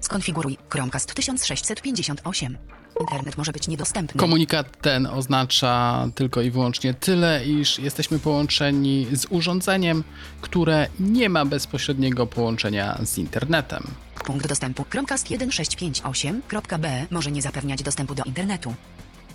Skonfiguruj 0.02 0.58
Chromecast 0.70 1.14
1658. 1.14 2.58
Internet 3.02 3.38
może 3.38 3.52
być 3.52 3.68
niedostępny. 3.68 4.20
Komunikat 4.20 4.82
ten 4.82 5.06
oznacza 5.08 6.06
tylko 6.16 6.42
i 6.42 6.52
wyłącznie 6.52 6.94
tyle, 6.94 7.46
iż 7.46 7.80
jesteśmy 7.80 8.20
połączeni 8.20 9.08
z 9.12 9.26
urządzeniem, 9.30 10.04
które 10.42 10.88
nie 11.00 11.30
ma 11.30 11.46
bezpośredniego 11.46 12.28
połączenia 12.28 13.00
z 13.04 13.18
internetem. 13.18 13.84
Punkt 14.26 14.48
dostępu 14.48 14.86
Chromecast 14.90 15.28
1658.b 15.28 17.06
może 17.12 17.32
nie 17.32 17.42
zapewniać 17.42 17.84
dostępu 17.84 18.16
do 18.16 18.24
internetu. 18.24 18.74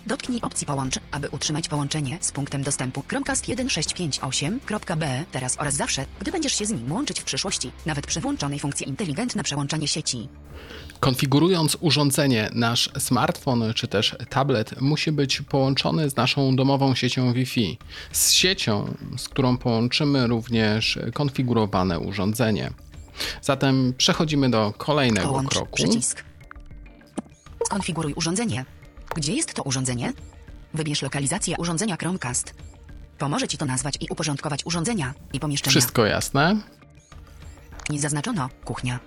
Dotknij 0.07 0.41
opcji 0.41 0.67
połącz, 0.67 0.95
aby 1.11 1.29
utrzymać 1.29 1.69
połączenie 1.69 2.19
z 2.21 2.33
punktem 2.33 2.63
dostępu 2.63 3.03
Chromecast 3.09 3.45
1658.b 3.45 5.25
teraz 5.33 5.57
oraz 5.61 5.75
zawsze, 5.75 6.07
gdy 6.21 6.33
będziesz 6.33 6.59
się 6.59 6.67
z 6.67 6.71
nim 6.71 6.93
łączyć 6.93 7.21
w 7.21 7.25
przyszłości, 7.25 7.71
nawet 7.87 8.07
przy 8.07 8.21
włączonej 8.21 8.59
funkcji 8.59 8.89
inteligentne 8.89 9.43
przełączanie 9.43 9.89
sieci. 9.89 10.29
Konfigurując 11.01 11.77
urządzenie, 11.81 12.51
nasz 12.55 12.91
smartfon 12.99 13.75
czy 13.75 13.89
też 13.89 14.17
tablet 14.29 14.81
musi 14.81 15.13
być 15.13 15.43
połączony 15.43 16.11
z 16.11 16.17
naszą 16.17 16.57
domową 16.57 16.95
siecią 16.95 17.33
Wi-Fi, 17.33 17.79
z 18.13 18.31
siecią, 18.31 18.95
z 19.19 19.29
którą 19.29 19.57
połączymy 19.57 20.27
również 20.27 20.99
konfigurowane 21.15 22.01
urządzenie. 22.01 22.71
Zatem 23.43 23.95
przechodzimy 23.97 24.51
do 24.51 24.73
kolejnego 24.79 25.29
Połącz 25.29 25.51
kroku. 25.51 25.73
przycisk. 25.73 26.25
Skonfiguruj 27.67 28.13
urządzenie. 28.15 28.65
Gdzie 29.15 29.33
jest 29.35 29.55
to 29.55 29.63
urządzenie? 29.63 30.13
Wybierz 30.75 31.03
lokalizację 31.03 31.57
urządzenia 31.59 31.97
Chromecast. 31.97 32.55
Pomoże 33.19 33.49
Ci 33.49 33.59
to 33.59 33.67
nazwać 33.67 33.95
i 34.01 34.07
uporządkować 34.11 34.67
urządzenia 34.67 35.15
i 35.33 35.41
pomieszczenia. 35.41 35.71
Wszystko 35.73 36.07
jasne? 36.07 36.57
Nie 37.91 38.01
zaznaczono 38.01 38.49
kuchnia. 38.65 39.01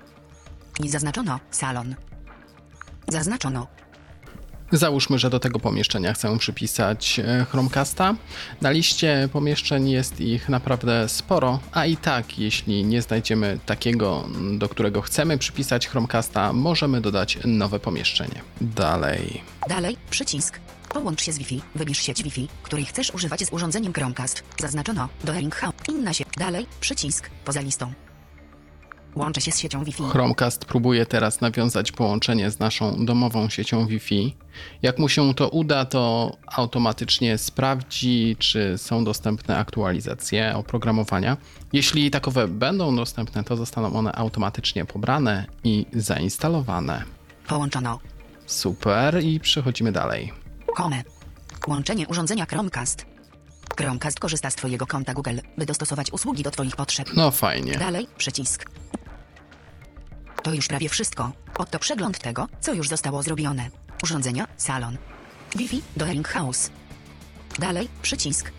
Nie 0.80 0.90
zaznaczono 0.90 1.40
salon. 1.52 1.96
Zaznaczono 3.08 3.68
Załóżmy, 4.74 5.20
że 5.20 5.30
do 5.30 5.40
tego 5.40 5.60
pomieszczenia 5.60 6.14
chcę 6.14 6.38
przypisać 6.38 7.20
e, 7.20 7.46
Chromecasta. 7.52 8.16
Na 8.62 8.72
liście 8.72 9.30
pomieszczeń 9.34 9.90
jest 9.90 10.22
ich 10.22 10.50
naprawdę 10.50 11.10
sporo, 11.10 11.60
a 11.72 11.86
i 11.86 11.98
tak, 11.98 12.40
jeśli 12.40 12.86
nie 12.86 13.02
znajdziemy 13.02 13.60
takiego, 13.66 14.28
do 14.58 14.70
którego 14.70 15.02
chcemy 15.02 15.38
przypisać 15.38 15.88
Chromecasta, 15.88 16.54
możemy 16.54 17.02
dodać 17.02 17.38
nowe 17.46 17.80
pomieszczenie. 17.80 18.42
Dalej. 18.62 19.42
Dalej, 19.70 19.98
przycisk. 20.10 20.60
Połącz 20.90 21.22
się 21.22 21.32
z 21.32 21.38
Wi-Fi. 21.38 21.62
Wybierz 21.76 21.98
sieć 21.98 22.24
Wi-Fi, 22.24 22.48
której 22.64 22.86
chcesz 22.86 23.14
używać 23.14 23.46
z 23.46 23.54
urządzeniem 23.54 23.94
Chromecast. 23.94 24.44
Zaznaczono 24.60 25.10
do 25.24 25.34
House. 25.34 25.76
Inna 25.90 26.14
sieć. 26.14 26.28
Dalej, 26.38 26.66
przycisk. 26.82 27.30
Poza 27.46 27.62
listą. 27.62 27.94
Łączę 29.16 29.42
się 29.42 29.52
z 29.52 29.60
siecią 29.60 29.84
Wi-Fi. 29.84 30.04
Chromecast 30.04 30.66
próbuje 30.66 31.06
teraz 31.06 31.42
nawiązać 31.42 31.92
połączenie 31.92 32.52
z 32.52 32.60
naszą 32.60 33.06
domową 33.06 33.50
siecią 33.50 33.88
Wi-Fi. 33.88 34.36
Jak 34.82 35.00
mu 35.00 35.10
się 35.10 35.34
to 35.34 35.50
uda, 35.50 35.86
to 35.86 36.32
automatycznie 36.48 37.38
sprawdzi, 37.38 38.36
czy 38.40 38.78
są 38.78 39.04
dostępne 39.04 39.58
aktualizacje 39.58 40.56
oprogramowania. 40.56 41.38
Jeśli 41.74 42.12
takowe 42.12 42.48
będą 42.48 42.96
dostępne, 42.96 43.44
to 43.44 43.56
zostaną 43.56 43.94
one 43.94 44.12
automatycznie 44.16 44.86
pobrane 44.86 45.46
i 45.64 45.86
zainstalowane. 45.94 47.04
Połączono. 47.48 48.00
Super 48.46 49.24
i 49.24 49.40
przechodzimy 49.40 49.92
dalej. 49.92 50.34
Home. 50.76 51.04
Łączenie 51.68 52.08
urządzenia 52.08 52.46
Chromecast. 52.46 53.06
Chromecast 53.78 54.20
korzysta 54.20 54.50
z 54.50 54.56
Twojego 54.56 54.88
konta 54.88 55.14
Google, 55.14 55.38
by 55.58 55.66
dostosować 55.66 56.12
usługi 56.12 56.44
do 56.44 56.52
Twoich 56.52 56.76
potrzeb. 56.76 57.10
No 57.16 57.32
fajnie. 57.32 57.78
Dalej, 57.78 58.08
przycisk. 58.18 58.66
To 60.44 60.54
już 60.54 60.68
prawie 60.68 60.90
wszystko. 60.90 61.32
Oto 61.58 61.80
przegląd 61.80 62.20
tego, 62.20 62.48
co 62.62 62.74
już 62.74 62.90
zostało 62.90 63.24
zrobione. 63.24 63.70
Urządzenia, 64.04 64.48
salon. 64.58 64.98
Wi-Fi 65.56 65.82
do 65.98 66.06
Hearing 66.06 66.28
House. 66.28 66.70
Dalej, 67.60 67.88
przycisk. 68.02 68.52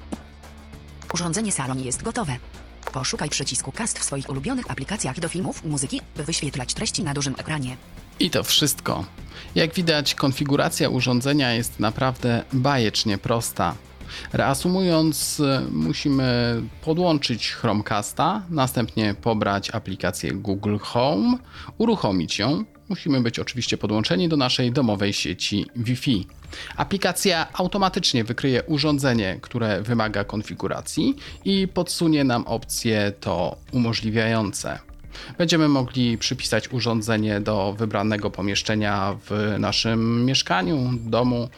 Urządzenie 1.14 1.52
salon 1.52 1.80
jest 1.80 2.02
gotowe. 2.02 2.36
Poszukaj 2.92 3.28
przycisku 3.30 3.72
Cast 3.72 3.98
w 3.98 4.04
swoich 4.04 4.28
ulubionych 4.28 4.70
aplikacjach 4.70 5.20
do 5.20 5.28
filmów, 5.28 5.64
muzyki, 5.64 6.00
by 6.16 6.24
wyświetlać 6.24 6.74
treści 6.74 7.04
na 7.04 7.14
dużym 7.14 7.34
ekranie. 7.38 7.76
I 8.20 8.30
to 8.30 8.44
wszystko. 8.44 9.04
Jak 9.54 9.74
widać, 9.74 10.14
konfiguracja 10.14 10.88
urządzenia 10.88 11.52
jest 11.52 11.80
naprawdę 11.80 12.42
bajecznie 12.52 13.18
prosta. 13.18 13.74
Reasumując, 14.32 15.42
musimy 15.70 16.62
podłączyć 16.82 17.50
Chromecasta, 17.50 18.42
następnie 18.50 19.14
pobrać 19.14 19.70
aplikację 19.70 20.32
Google 20.32 20.76
Home, 20.78 21.38
uruchomić 21.78 22.38
ją. 22.38 22.64
Musimy 22.88 23.20
być 23.20 23.38
oczywiście 23.38 23.76
podłączeni 23.76 24.28
do 24.28 24.36
naszej 24.36 24.72
domowej 24.72 25.12
sieci 25.12 25.66
Wi-Fi. 25.76 26.26
Aplikacja 26.76 27.46
automatycznie 27.52 28.24
wykryje 28.24 28.62
urządzenie, 28.62 29.38
które 29.42 29.82
wymaga 29.82 30.24
konfiguracji 30.24 31.16
i 31.44 31.68
podsunie 31.68 32.24
nam 32.24 32.46
opcje 32.46 33.12
to 33.20 33.56
umożliwiające. 33.72 34.78
Będziemy 35.38 35.68
mogli 35.68 36.18
przypisać 36.18 36.72
urządzenie 36.72 37.40
do 37.40 37.74
wybranego 37.78 38.30
pomieszczenia 38.30 39.16
w 39.26 39.54
naszym 39.58 40.24
mieszkaniu, 40.24 40.90
domu. 41.06 41.48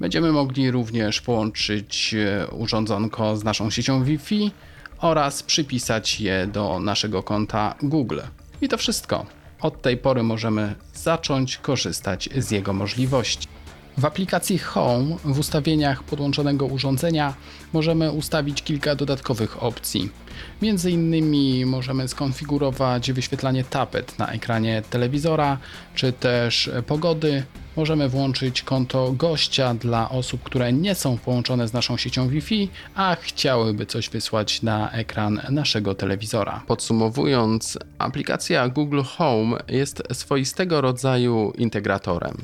Będziemy 0.00 0.32
mogli 0.32 0.70
również 0.70 1.20
połączyć 1.20 2.14
e, 2.14 2.46
urządzonko 2.46 3.36
z 3.36 3.44
naszą 3.44 3.70
siecią 3.70 4.04
Wi-Fi 4.04 4.50
oraz 4.98 5.42
przypisać 5.42 6.20
je 6.20 6.46
do 6.46 6.80
naszego 6.80 7.22
konta 7.22 7.74
Google. 7.82 8.20
I 8.60 8.68
to 8.68 8.78
wszystko. 8.78 9.26
Od 9.60 9.82
tej 9.82 9.96
pory 9.96 10.22
możemy 10.22 10.74
zacząć 10.94 11.56
korzystać 11.56 12.28
z 12.36 12.50
jego 12.50 12.72
możliwości. 12.72 13.48
W 13.98 14.04
aplikacji 14.04 14.58
Home 14.58 15.16
w 15.24 15.38
ustawieniach 15.38 16.02
podłączonego 16.02 16.66
urządzenia 16.66 17.34
możemy 17.72 18.12
ustawić 18.12 18.62
kilka 18.62 18.94
dodatkowych 18.94 19.62
opcji. 19.62 20.10
Między 20.62 20.90
innymi 20.90 21.66
możemy 21.66 22.08
skonfigurować 22.08 23.12
wyświetlanie 23.12 23.64
tapet 23.64 24.18
na 24.18 24.32
ekranie 24.32 24.82
telewizora, 24.90 25.58
czy 25.94 26.12
też 26.12 26.70
pogody. 26.86 27.42
Możemy 27.76 28.08
włączyć 28.08 28.62
konto 28.62 29.12
gościa 29.12 29.74
dla 29.74 30.10
osób, 30.10 30.42
które 30.42 30.72
nie 30.72 30.94
są 30.94 31.18
połączone 31.18 31.68
z 31.68 31.72
naszą 31.72 31.96
siecią 31.96 32.28
Wi-Fi, 32.28 32.68
a 32.94 33.16
chciałyby 33.20 33.86
coś 33.86 34.08
wysłać 34.08 34.62
na 34.62 34.90
ekran 34.92 35.40
naszego 35.50 35.94
telewizora. 35.94 36.62
Podsumowując, 36.66 37.78
aplikacja 37.98 38.68
Google 38.68 39.02
Home 39.02 39.56
jest 39.68 40.02
swoistego 40.12 40.80
rodzaju 40.80 41.52
integratorem 41.58 42.36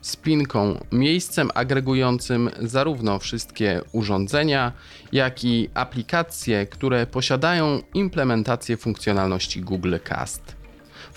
spinką, 0.00 0.84
miejscem 0.92 1.50
agregującym 1.54 2.50
zarówno 2.60 3.18
wszystkie 3.18 3.80
urządzenia, 3.92 4.72
jak 5.12 5.44
i 5.44 5.68
aplikacje, 5.74 6.66
które 6.66 7.06
posiadają 7.06 7.82
implementację 7.94 8.76
funkcjonalności 8.76 9.60
Google 9.60 9.96
Cast. 10.04 10.57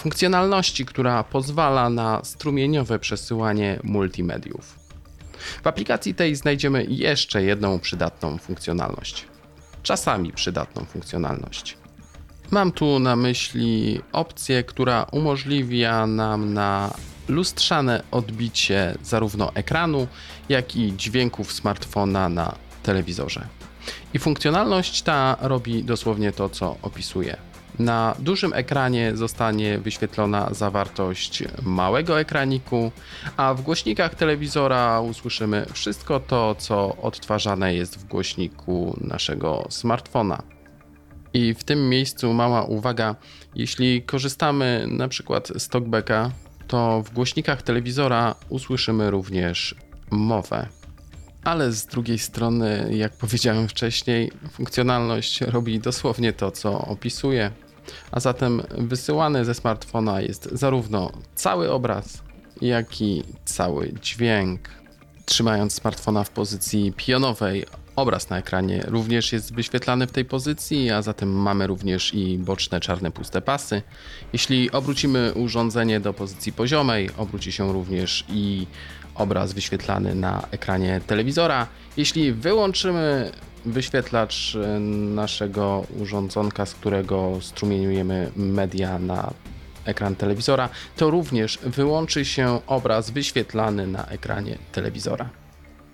Funkcjonalności, 0.01 0.85
która 0.85 1.23
pozwala 1.23 1.89
na 1.89 2.21
strumieniowe 2.23 2.99
przesyłanie 2.99 3.79
multimediów. 3.83 4.79
W 5.63 5.67
aplikacji 5.67 6.15
tej 6.15 6.35
znajdziemy 6.35 6.85
jeszcze 6.89 7.43
jedną 7.43 7.79
przydatną 7.79 8.37
funkcjonalność. 8.37 9.25
Czasami 9.83 10.33
przydatną 10.33 10.85
funkcjonalność. 10.85 11.77
Mam 12.51 12.71
tu 12.71 12.99
na 12.99 13.15
myśli 13.15 14.01
opcję, 14.11 14.63
która 14.63 15.03
umożliwia 15.11 16.07
nam 16.07 16.53
na 16.53 16.93
lustrzane 17.27 18.03
odbicie 18.11 18.97
zarówno 19.03 19.53
ekranu, 19.53 20.07
jak 20.49 20.75
i 20.75 20.93
dźwięków 20.97 21.53
smartfona 21.53 22.29
na 22.29 22.55
telewizorze. 22.83 23.47
I 24.13 24.19
funkcjonalność 24.19 25.01
ta 25.01 25.37
robi 25.41 25.83
dosłownie 25.83 26.31
to, 26.31 26.49
co 26.49 26.77
opisuje. 26.81 27.50
Na 27.79 28.15
dużym 28.19 28.53
ekranie 28.53 29.11
zostanie 29.15 29.79
wyświetlona 29.79 30.53
zawartość 30.53 31.43
małego 31.61 32.19
ekraniku, 32.19 32.91
a 33.37 33.53
w 33.53 33.61
głośnikach 33.61 34.15
telewizora 34.15 35.01
usłyszymy 35.01 35.65
wszystko 35.73 36.19
to, 36.19 36.55
co 36.55 36.97
odtwarzane 37.01 37.75
jest 37.75 37.99
w 37.99 38.07
głośniku 38.07 38.97
naszego 39.01 39.67
smartfona. 39.69 40.43
I 41.33 41.53
w 41.53 41.63
tym 41.63 41.89
miejscu 41.89 42.33
mała 42.33 42.63
uwaga, 42.63 43.15
jeśli 43.55 44.01
korzystamy 44.01 44.85
na 44.87 45.07
przykład 45.07 45.47
z 45.57 45.67
talkbacka, 45.67 46.31
to 46.67 47.03
w 47.05 47.13
głośnikach 47.13 47.61
telewizora 47.61 48.35
usłyszymy 48.49 49.11
również 49.11 49.75
mowę. 50.11 50.80
Ale 51.43 51.71
z 51.71 51.85
drugiej 51.85 52.19
strony, 52.19 52.89
jak 52.91 53.13
powiedziałem 53.13 53.67
wcześniej, 53.67 54.31
funkcjonalność 54.51 55.41
robi 55.41 55.79
dosłownie 55.79 56.33
to, 56.33 56.51
co 56.51 56.79
opisuje. 56.79 57.51
A 58.11 58.19
zatem 58.19 58.61
wysyłany 58.77 59.45
ze 59.45 59.53
smartfona 59.53 60.21
jest 60.21 60.49
zarówno 60.51 61.11
cały 61.35 61.71
obraz, 61.71 62.23
jak 62.61 63.01
i 63.01 63.23
cały 63.45 63.93
dźwięk. 64.01 64.69
Trzymając 65.25 65.73
smartfona 65.73 66.23
w 66.23 66.29
pozycji 66.29 66.93
pionowej, 66.97 67.65
obraz 67.95 68.29
na 68.29 68.37
ekranie 68.37 68.83
również 68.87 69.33
jest 69.33 69.53
wyświetlany 69.53 70.07
w 70.07 70.11
tej 70.11 70.25
pozycji, 70.25 70.91
a 70.91 71.01
zatem 71.01 71.31
mamy 71.31 71.67
również 71.67 72.13
i 72.13 72.37
boczne 72.37 72.79
czarne 72.79 73.11
puste 73.11 73.41
pasy. 73.41 73.81
Jeśli 74.33 74.71
obrócimy 74.71 75.33
urządzenie 75.35 75.99
do 75.99 76.13
pozycji 76.13 76.53
poziomej, 76.53 77.09
obróci 77.17 77.51
się 77.51 77.73
również 77.73 78.25
i 78.29 78.67
obraz 79.15 79.53
wyświetlany 79.53 80.15
na 80.15 80.47
ekranie 80.51 81.01
telewizora. 81.07 81.67
Jeśli 81.97 82.33
wyłączymy 82.33 83.31
wyświetlacz 83.65 84.55
e, 84.55 84.79
naszego 84.79 85.85
urządzonka, 85.99 86.65
z 86.65 86.73
którego 86.73 87.37
strumieniujemy 87.41 88.31
media 88.35 88.99
na 88.99 89.33
ekran 89.85 90.15
telewizora, 90.15 90.69
to 90.97 91.09
również 91.09 91.59
wyłączy 91.63 92.25
się 92.25 92.59
obraz 92.67 93.09
wyświetlany 93.09 93.87
na 93.87 94.05
ekranie 94.05 94.57
telewizora. 94.71 95.29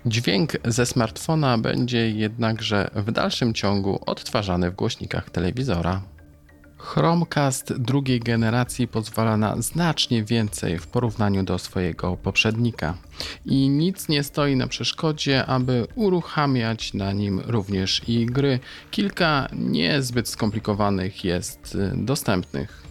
Dźwięk 0.05 0.51
ze 0.65 0.85
smartfona 0.85 1.57
będzie 1.57 2.09
jednakże 2.09 2.89
w 2.95 3.11
dalszym 3.11 3.53
ciągu 3.53 3.99
odtwarzany 4.05 4.71
w 4.71 4.75
głośnikach 4.75 5.29
telewizora. 5.29 6.01
Chromecast 6.77 7.73
drugiej 7.73 8.19
generacji 8.19 8.87
pozwala 8.87 9.37
na 9.37 9.61
znacznie 9.61 10.23
więcej 10.23 10.79
w 10.79 10.87
porównaniu 10.87 11.43
do 11.43 11.59
swojego 11.59 12.17
poprzednika 12.17 12.97
i 13.45 13.69
nic 13.69 14.09
nie 14.09 14.23
stoi 14.23 14.55
na 14.55 14.67
przeszkodzie, 14.67 15.45
aby 15.45 15.87
uruchamiać 15.95 16.93
na 16.93 17.11
nim 17.11 17.41
również 17.45 18.01
i 18.07 18.25
gry. 18.25 18.59
Kilka 18.91 19.47
niezbyt 19.53 20.29
skomplikowanych 20.29 21.23
jest 21.23 21.75
y, 21.75 21.91
dostępnych. 21.95 22.87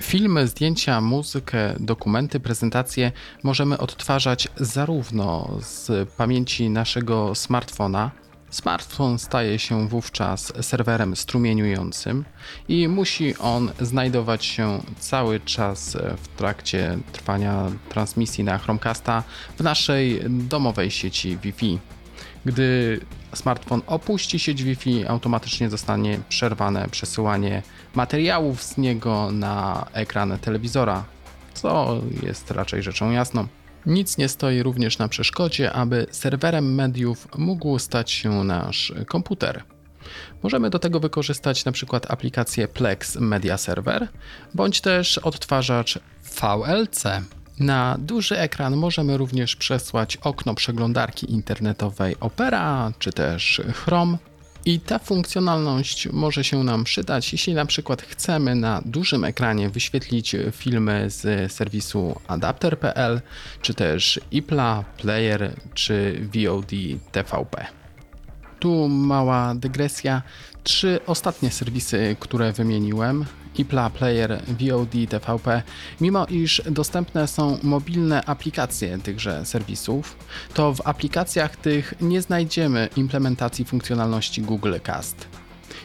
Filmy, 0.00 0.48
zdjęcia, 0.48 1.00
muzykę, 1.00 1.74
dokumenty, 1.80 2.40
prezentacje 2.40 3.12
możemy 3.42 3.78
odtwarzać 3.78 4.48
zarówno 4.56 5.58
z 5.60 6.10
pamięci 6.10 6.70
naszego 6.70 7.34
smartfona. 7.34 8.10
Smartfon 8.50 9.18
staje 9.18 9.58
się 9.58 9.88
wówczas 9.88 10.52
serwerem 10.60 11.16
strumieniującym 11.16 12.24
i 12.68 12.88
musi 12.88 13.36
on 13.36 13.72
znajdować 13.80 14.44
się 14.44 14.82
cały 14.98 15.40
czas 15.40 15.96
w 16.16 16.28
trakcie 16.28 16.98
trwania 17.12 17.70
transmisji 17.88 18.44
na 18.44 18.58
Chromecasta 18.58 19.22
w 19.58 19.62
naszej 19.62 20.20
domowej 20.28 20.90
sieci 20.90 21.38
Wi-Fi. 21.42 21.78
Gdy 22.44 23.00
smartfon 23.34 23.82
opuści 23.86 24.38
sieć 24.38 24.62
Wi-Fi, 24.62 25.06
automatycznie 25.06 25.70
zostanie 25.70 26.20
przerwane 26.28 26.88
przesyłanie 26.88 27.62
materiałów 27.94 28.62
z 28.62 28.76
niego 28.76 29.30
na 29.32 29.86
ekran 29.92 30.38
telewizora, 30.38 31.04
co 31.54 32.00
jest 32.22 32.50
raczej 32.50 32.82
rzeczą 32.82 33.10
jasną. 33.10 33.46
Nic 33.86 34.18
nie 34.18 34.28
stoi 34.28 34.62
również 34.62 34.98
na 34.98 35.08
przeszkodzie, 35.08 35.72
aby 35.72 36.06
serwerem 36.10 36.74
mediów 36.74 37.28
mógł 37.38 37.78
stać 37.78 38.10
się 38.10 38.44
nasz 38.44 38.92
komputer. 39.06 39.64
Możemy 40.42 40.70
do 40.70 40.78
tego 40.78 41.00
wykorzystać 41.00 41.64
przykład 41.72 42.10
aplikację 42.10 42.68
Plex 42.68 43.16
Media 43.16 43.58
Server 43.58 44.08
bądź 44.54 44.80
też 44.80 45.18
odtwarzacz 45.18 45.98
VLC. 46.40 47.04
Na 47.58 47.96
duży 47.98 48.38
ekran 48.38 48.76
możemy 48.76 49.16
również 49.16 49.56
przesłać 49.56 50.16
okno 50.16 50.54
przeglądarki 50.54 51.32
internetowej 51.32 52.16
Opera 52.20 52.92
czy 52.98 53.12
też 53.12 53.62
Chrome. 53.74 54.18
I 54.64 54.80
ta 54.80 54.98
funkcjonalność 54.98 56.08
może 56.12 56.44
się 56.44 56.64
nam 56.64 56.84
przydać, 56.84 57.32
jeśli 57.32 57.54
na 57.54 57.66
przykład 57.66 58.02
chcemy 58.02 58.54
na 58.54 58.82
dużym 58.84 59.24
ekranie 59.24 59.70
wyświetlić 59.70 60.36
filmy 60.52 61.10
z 61.10 61.52
serwisu 61.52 62.20
adapter.pl, 62.28 63.20
czy 63.62 63.74
też 63.74 64.20
iPla, 64.30 64.84
Player, 64.96 65.52
czy 65.74 66.26
VOD 66.34 66.70
TVP. 67.12 67.66
Tu 68.58 68.88
mała 68.88 69.54
dygresja. 69.54 70.22
Trzy 70.62 71.00
ostatnie 71.06 71.50
serwisy, 71.50 72.16
które 72.20 72.52
wymieniłem, 72.52 73.24
iPla, 73.58 73.90
Player, 73.90 74.42
VOD, 74.48 74.92
TVP, 75.08 75.62
mimo 76.00 76.26
iż 76.26 76.62
dostępne 76.70 77.28
są 77.28 77.58
mobilne 77.62 78.24
aplikacje 78.24 78.98
tychże 78.98 79.46
serwisów, 79.46 80.16
to 80.54 80.74
w 80.74 80.80
aplikacjach 80.84 81.56
tych 81.56 81.94
nie 82.00 82.22
znajdziemy 82.22 82.88
implementacji 82.96 83.64
funkcjonalności 83.64 84.42
Google 84.42 84.74
Cast. 84.82 85.28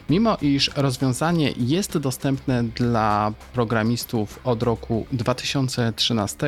Mimo 0.09 0.37
iż 0.41 0.71
rozwiązanie 0.75 1.53
jest 1.57 1.97
dostępne 1.97 2.63
dla 2.63 3.33
programistów 3.53 4.39
od 4.43 4.63
roku 4.63 5.05
2013, 5.11 6.47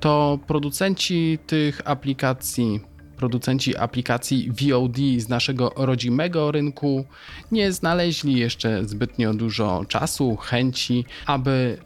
to 0.00 0.38
producenci 0.46 1.38
tych 1.46 1.80
aplikacji 1.84 2.80
producenci 3.20 3.76
aplikacji 3.76 4.50
VOD 4.52 4.96
z 5.18 5.28
naszego 5.28 5.72
rodzimego 5.76 6.50
rynku 6.50 7.04
nie 7.52 7.72
znaleźli 7.72 8.38
jeszcze 8.38 8.84
zbytnio 8.84 9.34
dużo 9.34 9.84
czasu, 9.88 10.36
chęci, 10.36 11.04
aby 11.26 11.78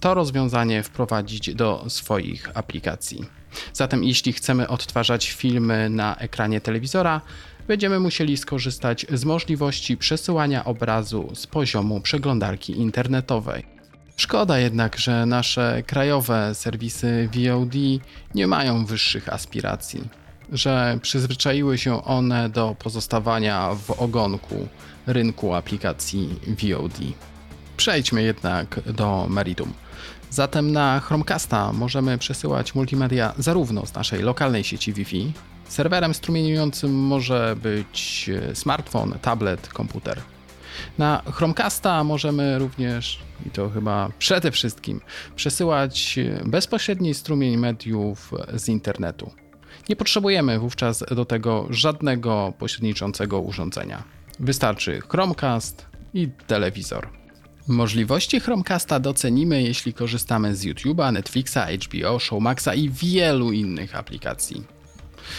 to 0.00 0.14
rozwiązanie 0.14 0.82
wprowadzić 0.82 1.54
do 1.54 1.84
swoich 1.88 2.50
aplikacji. 2.54 3.24
Zatem, 3.72 4.04
jeśli 4.04 4.32
chcemy 4.32 4.68
odtwarzać 4.68 5.30
filmy 5.30 5.90
na 5.90 6.16
ekranie 6.16 6.60
telewizora, 6.60 7.20
będziemy 7.68 8.00
musieli 8.00 8.36
skorzystać 8.36 9.06
z 9.12 9.24
możliwości 9.24 9.96
przesyłania 9.96 10.64
obrazu 10.64 11.30
z 11.34 11.46
poziomu 11.46 12.00
przeglądarki 12.00 12.72
internetowej. 12.78 13.64
Szkoda 14.16 14.58
jednak, 14.58 14.98
że 14.98 15.26
nasze 15.26 15.82
krajowe 15.86 16.54
serwisy 16.54 17.28
VOD 17.32 17.74
nie 18.34 18.46
mają 18.46 18.84
wyższych 18.84 19.28
aspiracji 19.28 20.23
że 20.52 20.98
przyzwyczaiły 21.02 21.78
się 21.78 22.04
one 22.04 22.48
do 22.48 22.76
pozostawania 22.78 23.74
w 23.74 23.90
ogonku 23.90 24.68
rynku 25.06 25.54
aplikacji 25.54 26.40
VOD. 26.46 26.98
Przejdźmy 27.76 28.22
jednak 28.22 28.80
do 28.86 29.26
meritum. 29.28 29.72
Zatem 30.30 30.72
na 30.72 31.00
Chromecasta 31.00 31.72
możemy 31.72 32.18
przesyłać 32.18 32.74
multimedia 32.74 33.34
zarówno 33.38 33.86
z 33.86 33.94
naszej 33.94 34.22
lokalnej 34.22 34.64
sieci 34.64 34.92
Wi-Fi, 34.92 35.32
serwerem 35.68 36.14
strumieniującym 36.14 36.94
może 36.94 37.56
być 37.62 38.30
smartfon, 38.54 39.18
tablet, 39.22 39.68
komputer. 39.68 40.20
Na 40.98 41.22
Chromecasta 41.32 42.04
możemy 42.04 42.58
również, 42.58 43.18
i 43.46 43.50
to 43.50 43.70
chyba 43.70 44.10
przede 44.18 44.50
wszystkim, 44.50 45.00
przesyłać 45.36 46.18
bezpośredni 46.44 47.14
strumień 47.14 47.56
mediów 47.56 48.32
z 48.54 48.68
internetu. 48.68 49.30
Nie 49.88 49.96
potrzebujemy 49.96 50.58
wówczas 50.58 51.04
do 51.10 51.24
tego 51.24 51.66
żadnego 51.70 52.52
pośredniczącego 52.58 53.40
urządzenia. 53.40 54.02
Wystarczy 54.40 55.00
Chromecast 55.08 55.86
i 56.14 56.28
telewizor. 56.46 57.08
Możliwości 57.68 58.40
Chromecasta 58.40 59.00
docenimy, 59.00 59.62
jeśli 59.62 59.94
korzystamy 59.94 60.56
z 60.56 60.64
YouTube'a, 60.64 61.12
Netflixa, 61.12 61.58
HBO, 61.84 62.18
Showmaxa 62.18 62.68
i 62.76 62.90
wielu 62.90 63.52
innych 63.52 63.96
aplikacji. 63.96 64.64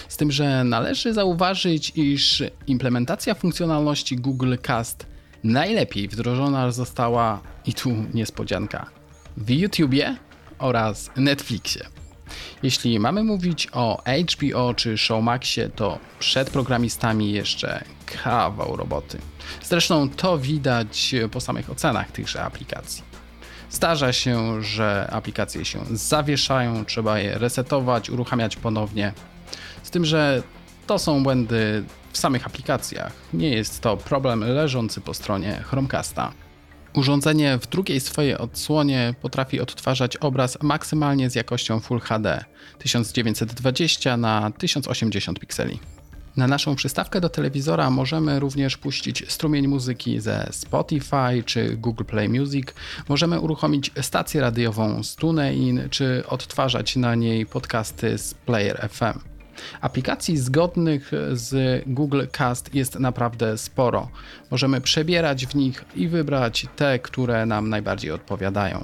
Z 0.07 0.17
tym, 0.17 0.31
że 0.31 0.63
należy 0.63 1.13
zauważyć, 1.13 1.91
iż 1.95 2.43
implementacja 2.67 3.33
funkcjonalności 3.33 4.15
Google 4.15 4.55
Cast 4.61 5.05
najlepiej 5.43 6.07
wdrożona 6.07 6.71
została, 6.71 7.41
i 7.65 7.73
tu 7.73 7.89
niespodzianka, 8.13 8.89
w 9.37 9.49
YouTubie 9.49 10.15
oraz 10.57 11.11
Netflixie. 11.15 11.94
Jeśli 12.63 12.99
mamy 12.99 13.23
mówić 13.23 13.67
o 13.71 14.03
HBO 14.31 14.73
czy 14.73 14.97
Showmaxie, 14.97 15.69
to 15.69 15.99
przed 16.19 16.49
programistami 16.49 17.31
jeszcze 17.31 17.83
kawał 18.23 18.75
roboty. 18.75 19.17
Zresztą 19.63 20.09
to 20.09 20.37
widać 20.37 21.15
po 21.31 21.41
samych 21.41 21.69
ocenach 21.69 22.11
tychże 22.11 22.43
aplikacji. 22.43 23.03
Zdarza 23.71 24.13
się, 24.13 24.63
że 24.63 25.09
aplikacje 25.11 25.65
się 25.65 25.79
zawieszają, 25.91 26.85
trzeba 26.85 27.19
je 27.19 27.37
resetować, 27.37 28.09
uruchamiać 28.09 28.55
ponownie. 28.55 29.13
Z 29.83 29.89
tym, 29.89 30.05
że 30.05 30.43
to 30.87 30.99
są 30.99 31.23
błędy 31.23 31.83
w 32.11 32.17
samych 32.17 32.45
aplikacjach. 32.45 33.11
Nie 33.33 33.49
jest 33.49 33.81
to 33.81 33.97
problem 33.97 34.39
leżący 34.39 35.01
po 35.01 35.13
stronie 35.13 35.63
Chromecasta. 35.63 36.31
Urządzenie 36.95 37.57
w 37.57 37.67
drugiej 37.67 37.99
swojej 37.99 38.37
odsłonie 38.37 39.13
potrafi 39.21 39.61
odtwarzać 39.61 40.17
obraz 40.17 40.57
maksymalnie 40.61 41.29
z 41.29 41.35
jakością 41.35 41.79
Full 41.79 41.99
HD 41.99 42.45
1920 42.79 44.17
na 44.17 44.51
1080 44.57 45.39
pikseli. 45.39 45.79
Na 46.37 46.47
naszą 46.47 46.75
przystawkę 46.75 47.21
do 47.21 47.29
telewizora 47.29 47.89
możemy 47.89 48.39
również 48.39 48.77
puścić 48.77 49.31
strumień 49.31 49.67
muzyki 49.67 50.19
ze 50.19 50.47
Spotify 50.51 51.43
czy 51.45 51.77
Google 51.77 52.03
Play 52.03 52.29
Music. 52.29 52.67
Możemy 53.09 53.39
uruchomić 53.39 53.91
stację 54.01 54.41
radiową 54.41 55.03
z 55.03 55.15
TuneIn 55.15 55.81
czy 55.89 56.23
odtwarzać 56.27 56.95
na 56.95 57.15
niej 57.15 57.45
podcasty 57.45 58.17
z 58.17 58.33
Player 58.33 58.89
FM. 58.89 59.34
Aplikacji 59.81 60.37
zgodnych 60.37 61.11
z 61.33 61.83
Google 61.87 62.21
Cast 62.31 62.75
jest 62.75 62.99
naprawdę 62.99 63.57
sporo. 63.57 64.09
Możemy 64.51 64.81
przebierać 64.81 65.45
w 65.45 65.55
nich 65.55 65.85
i 65.95 66.07
wybrać 66.07 66.67
te, 66.75 66.99
które 66.99 67.45
nam 67.45 67.69
najbardziej 67.69 68.11
odpowiadają. 68.11 68.83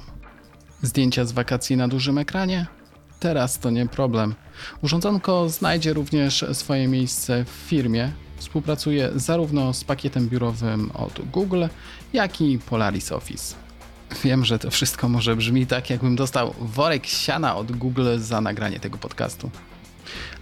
Zdjęcia 0.82 1.24
z 1.24 1.32
wakacji 1.32 1.76
na 1.76 1.88
dużym 1.88 2.18
ekranie? 2.18 2.66
Teraz 3.20 3.58
to 3.58 3.70
nie 3.70 3.86
problem. 3.86 4.34
Urządzonko 4.82 5.48
znajdzie 5.48 5.92
również 5.92 6.44
swoje 6.52 6.88
miejsce 6.88 7.44
w 7.44 7.48
firmie. 7.48 8.12
Współpracuje 8.36 9.10
zarówno 9.14 9.72
z 9.72 9.84
pakietem 9.84 10.28
biurowym 10.28 10.90
od 10.94 11.20
Google, 11.30 11.64
jak 12.12 12.40
i 12.40 12.58
Polaris 12.58 13.12
Office. 13.12 13.54
Wiem, 14.24 14.44
że 14.44 14.58
to 14.58 14.70
wszystko 14.70 15.08
może 15.08 15.36
brzmi 15.36 15.66
tak, 15.66 15.90
jakbym 15.90 16.16
dostał 16.16 16.54
worek 16.60 17.06
siana 17.06 17.56
od 17.56 17.72
Google 17.72 18.18
za 18.18 18.40
nagranie 18.40 18.80
tego 18.80 18.98
podcastu 18.98 19.50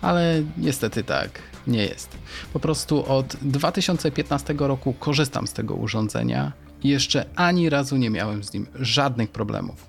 ale 0.01 0.42
niestety 0.57 1.05
tak 1.05 1.31
nie 1.66 1.85
jest. 1.85 2.18
Po 2.53 2.61
prostu 2.61 3.12
od 3.12 3.37
2015 3.42 4.55
roku 4.59 4.92
korzystam 4.92 5.46
z 5.46 5.53
tego 5.53 5.75
urządzenia 5.75 6.53
i 6.83 6.88
jeszcze 6.88 7.25
ani 7.37 7.70
razu 7.70 7.96
nie 7.96 8.11
miałem 8.11 8.44
z 8.44 8.53
nim 8.53 8.66
żadnych 8.75 9.31
problemów. 9.31 9.87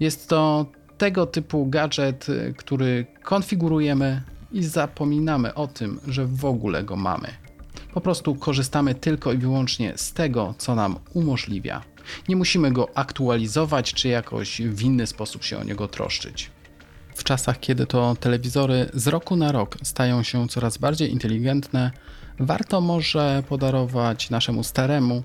Jest 0.00 0.28
to 0.28 0.66
tego 0.98 1.26
typu 1.26 1.66
gadżet, 1.66 2.26
który 2.56 3.06
konfigurujemy, 3.22 4.22
i 4.52 4.64
zapominamy 4.64 5.54
o 5.54 5.66
tym, 5.66 6.00
że 6.08 6.26
w 6.26 6.44
ogóle 6.44 6.84
go 6.84 6.96
mamy. 6.96 7.28
Po 7.94 8.00
prostu 8.00 8.34
korzystamy 8.34 8.94
tylko 8.94 9.32
i 9.32 9.38
wyłącznie 9.38 9.92
z 9.96 10.12
tego, 10.12 10.54
co 10.58 10.74
nam 10.74 10.96
umożliwia. 11.14 11.82
Nie 12.28 12.36
musimy 12.36 12.72
go 12.72 12.88
aktualizować 12.94 13.94
czy 13.94 14.08
jakoś 14.08 14.62
w 14.62 14.82
inny 14.82 15.06
sposób 15.06 15.44
się 15.44 15.58
o 15.58 15.64
niego 15.64 15.88
troszczyć. 15.88 16.50
W 17.20 17.24
czasach, 17.24 17.60
kiedy 17.60 17.86
to 17.86 18.16
telewizory 18.20 18.90
z 18.94 19.06
roku 19.06 19.36
na 19.36 19.52
rok 19.52 19.76
stają 19.82 20.22
się 20.22 20.48
coraz 20.48 20.78
bardziej 20.78 21.12
inteligentne, 21.12 21.90
warto 22.38 22.80
może 22.80 23.42
podarować 23.48 24.30
naszemu 24.30 24.64
staremu, 24.64 25.22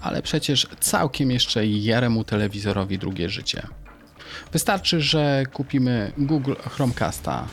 ale 0.00 0.22
przecież 0.22 0.66
całkiem 0.80 1.30
jeszcze 1.30 1.66
jaremu 1.66 2.24
telewizorowi 2.24 2.98
drugie 2.98 3.28
życie. 3.28 3.66
Wystarczy, 4.52 5.00
że 5.00 5.44
kupimy 5.52 6.12
Google 6.18 6.54
Chromecasta. 6.70 7.46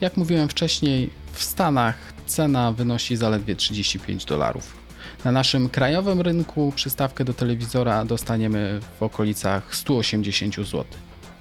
Jak 0.00 0.16
mówiłem 0.16 0.48
wcześniej, 0.48 1.10
w 1.32 1.42
Stanach 1.42 1.96
cena 2.26 2.72
wynosi 2.72 3.16
zaledwie 3.16 3.56
35 3.56 4.24
dolarów. 4.24 4.76
Na 5.24 5.32
naszym 5.32 5.68
krajowym 5.68 6.20
rynku 6.20 6.72
przystawkę 6.76 7.24
do 7.24 7.34
telewizora 7.34 8.04
dostaniemy 8.04 8.80
w 9.00 9.02
okolicach 9.02 9.76
180 9.76 10.56
zł. 10.56 10.84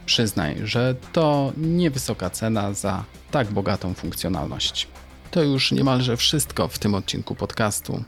Przyznaj, 0.06 0.58
że 0.64 0.96
to 1.14 1.54
niewysoka 1.58 2.30
cena 2.30 2.74
za 2.74 3.04
tak 3.32 3.52
bogatą 3.52 3.94
funkcjonalność. 3.94 4.88
To 5.32 5.44
już 5.44 5.72
niemalże 5.72 6.18
wszystko 6.18 6.68
w 6.68 6.80
tym 6.80 6.96
odcinku 6.96 7.36
podcastu. 7.36 8.04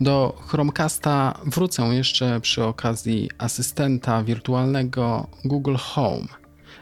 Do 0.00 0.42
Chromecasta 0.48 1.38
wrócę 1.46 1.82
jeszcze 1.82 2.40
przy 2.40 2.64
okazji 2.64 3.30
asystenta 3.38 4.22
wirtualnego 4.22 5.26
Google 5.44 5.76
Home. 5.76 6.26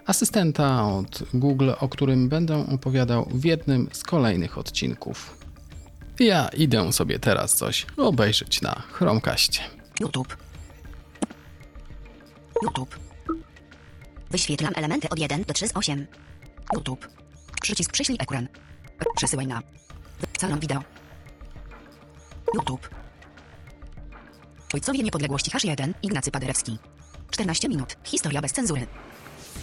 Asystenta 0.06 0.84
od 0.84 1.22
Google, 1.34 1.70
o 1.80 1.88
którym 1.88 2.28
będę 2.28 2.66
opowiadał 2.74 3.28
w 3.30 3.44
jednym 3.44 3.88
z 3.92 4.02
kolejnych 4.02 4.58
odcinków. 4.58 5.36
Ja 6.20 6.48
idę 6.48 6.92
sobie 6.92 7.18
teraz 7.18 7.54
coś 7.54 7.86
obejrzeć 7.96 8.62
na 8.62 8.82
Chromecastie. 8.92 9.60
YouTube. 10.00 10.36
YouTube. 12.62 13.01
Wyświetlam 14.32 14.72
elementy 14.76 15.08
od 15.08 15.18
1 15.18 15.44
do 15.44 15.54
3 15.54 15.68
z 15.68 15.76
8. 15.76 16.06
YouTube. 16.74 17.08
Przycisk 17.62 17.92
prześlij 17.92 18.18
ekran. 18.20 18.48
Przesyłaj 19.16 19.46
na. 19.46 19.62
Salon 20.38 20.60
wideo. 20.60 20.82
YouTube. 22.54 22.88
Ojcowie 24.74 25.02
niepodległości 25.02 25.50
H1 25.50 25.92
Ignacy 26.02 26.30
Paderewski. 26.30 26.78
14 27.30 27.68
minut. 27.68 27.96
Historia 28.04 28.40
bez 28.40 28.52
cenzury. 28.52 28.86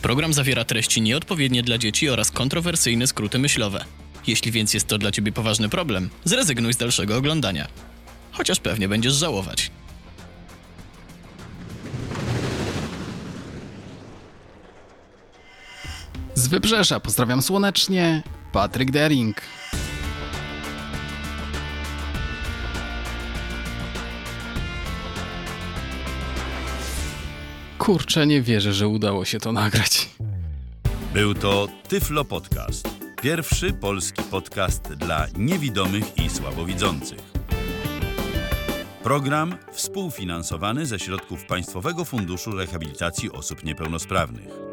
Program 0.02 0.34
zawiera 0.34 0.66
treści 0.66 1.02
nieodpowiednie 1.02 1.64
dla 1.64 1.78
dzieci 1.78 2.10
oraz 2.10 2.32
kontrowersyjne 2.32 3.08
skróty 3.08 3.40
myślowe. 3.40 3.86
Jeśli 4.28 4.52
więc 4.52 4.74
jest 4.74 4.88
to 4.88 4.98
dla 4.98 5.12
ciebie 5.12 5.32
poważny 5.32 5.70
problem, 5.70 6.10
zrezygnuj 6.26 6.74
z 6.74 6.78
dalszego 6.78 7.18
oglądania. 7.18 7.68
Chociaż 8.32 8.60
pewnie 8.60 8.88
będziesz 8.88 9.14
żałować. 9.14 9.72
Wybrzeża 16.50 17.00
pozdrawiam 17.00 17.42
słonecznie, 17.42 18.24
Patryk 18.52 18.92
Dering. 18.92 19.42
Kurczę, 27.78 28.28
nie 28.28 28.42
wierzę, 28.42 28.74
że 28.74 28.88
udało 28.88 29.26
się 29.26 29.40
to 29.40 29.52
nagrać. 29.52 30.10
Był 31.14 31.34
to 31.34 31.68
Tyflo 31.88 32.26
Podcast. 32.26 32.90
Pierwszy 33.22 33.74
polski 33.74 34.24
podcast 34.24 34.94
dla 34.94 35.28
niewidomych 35.38 36.18
i 36.18 36.30
słabowidzących. 36.30 37.20
Program 39.04 39.56
współfinansowany 39.72 40.86
ze 40.86 41.00
środków 41.00 41.46
Państwowego 41.46 42.06
Funduszu 42.06 42.52
Rehabilitacji 42.52 43.32
Osób 43.32 43.64
Niepełnosprawnych. 43.64 44.69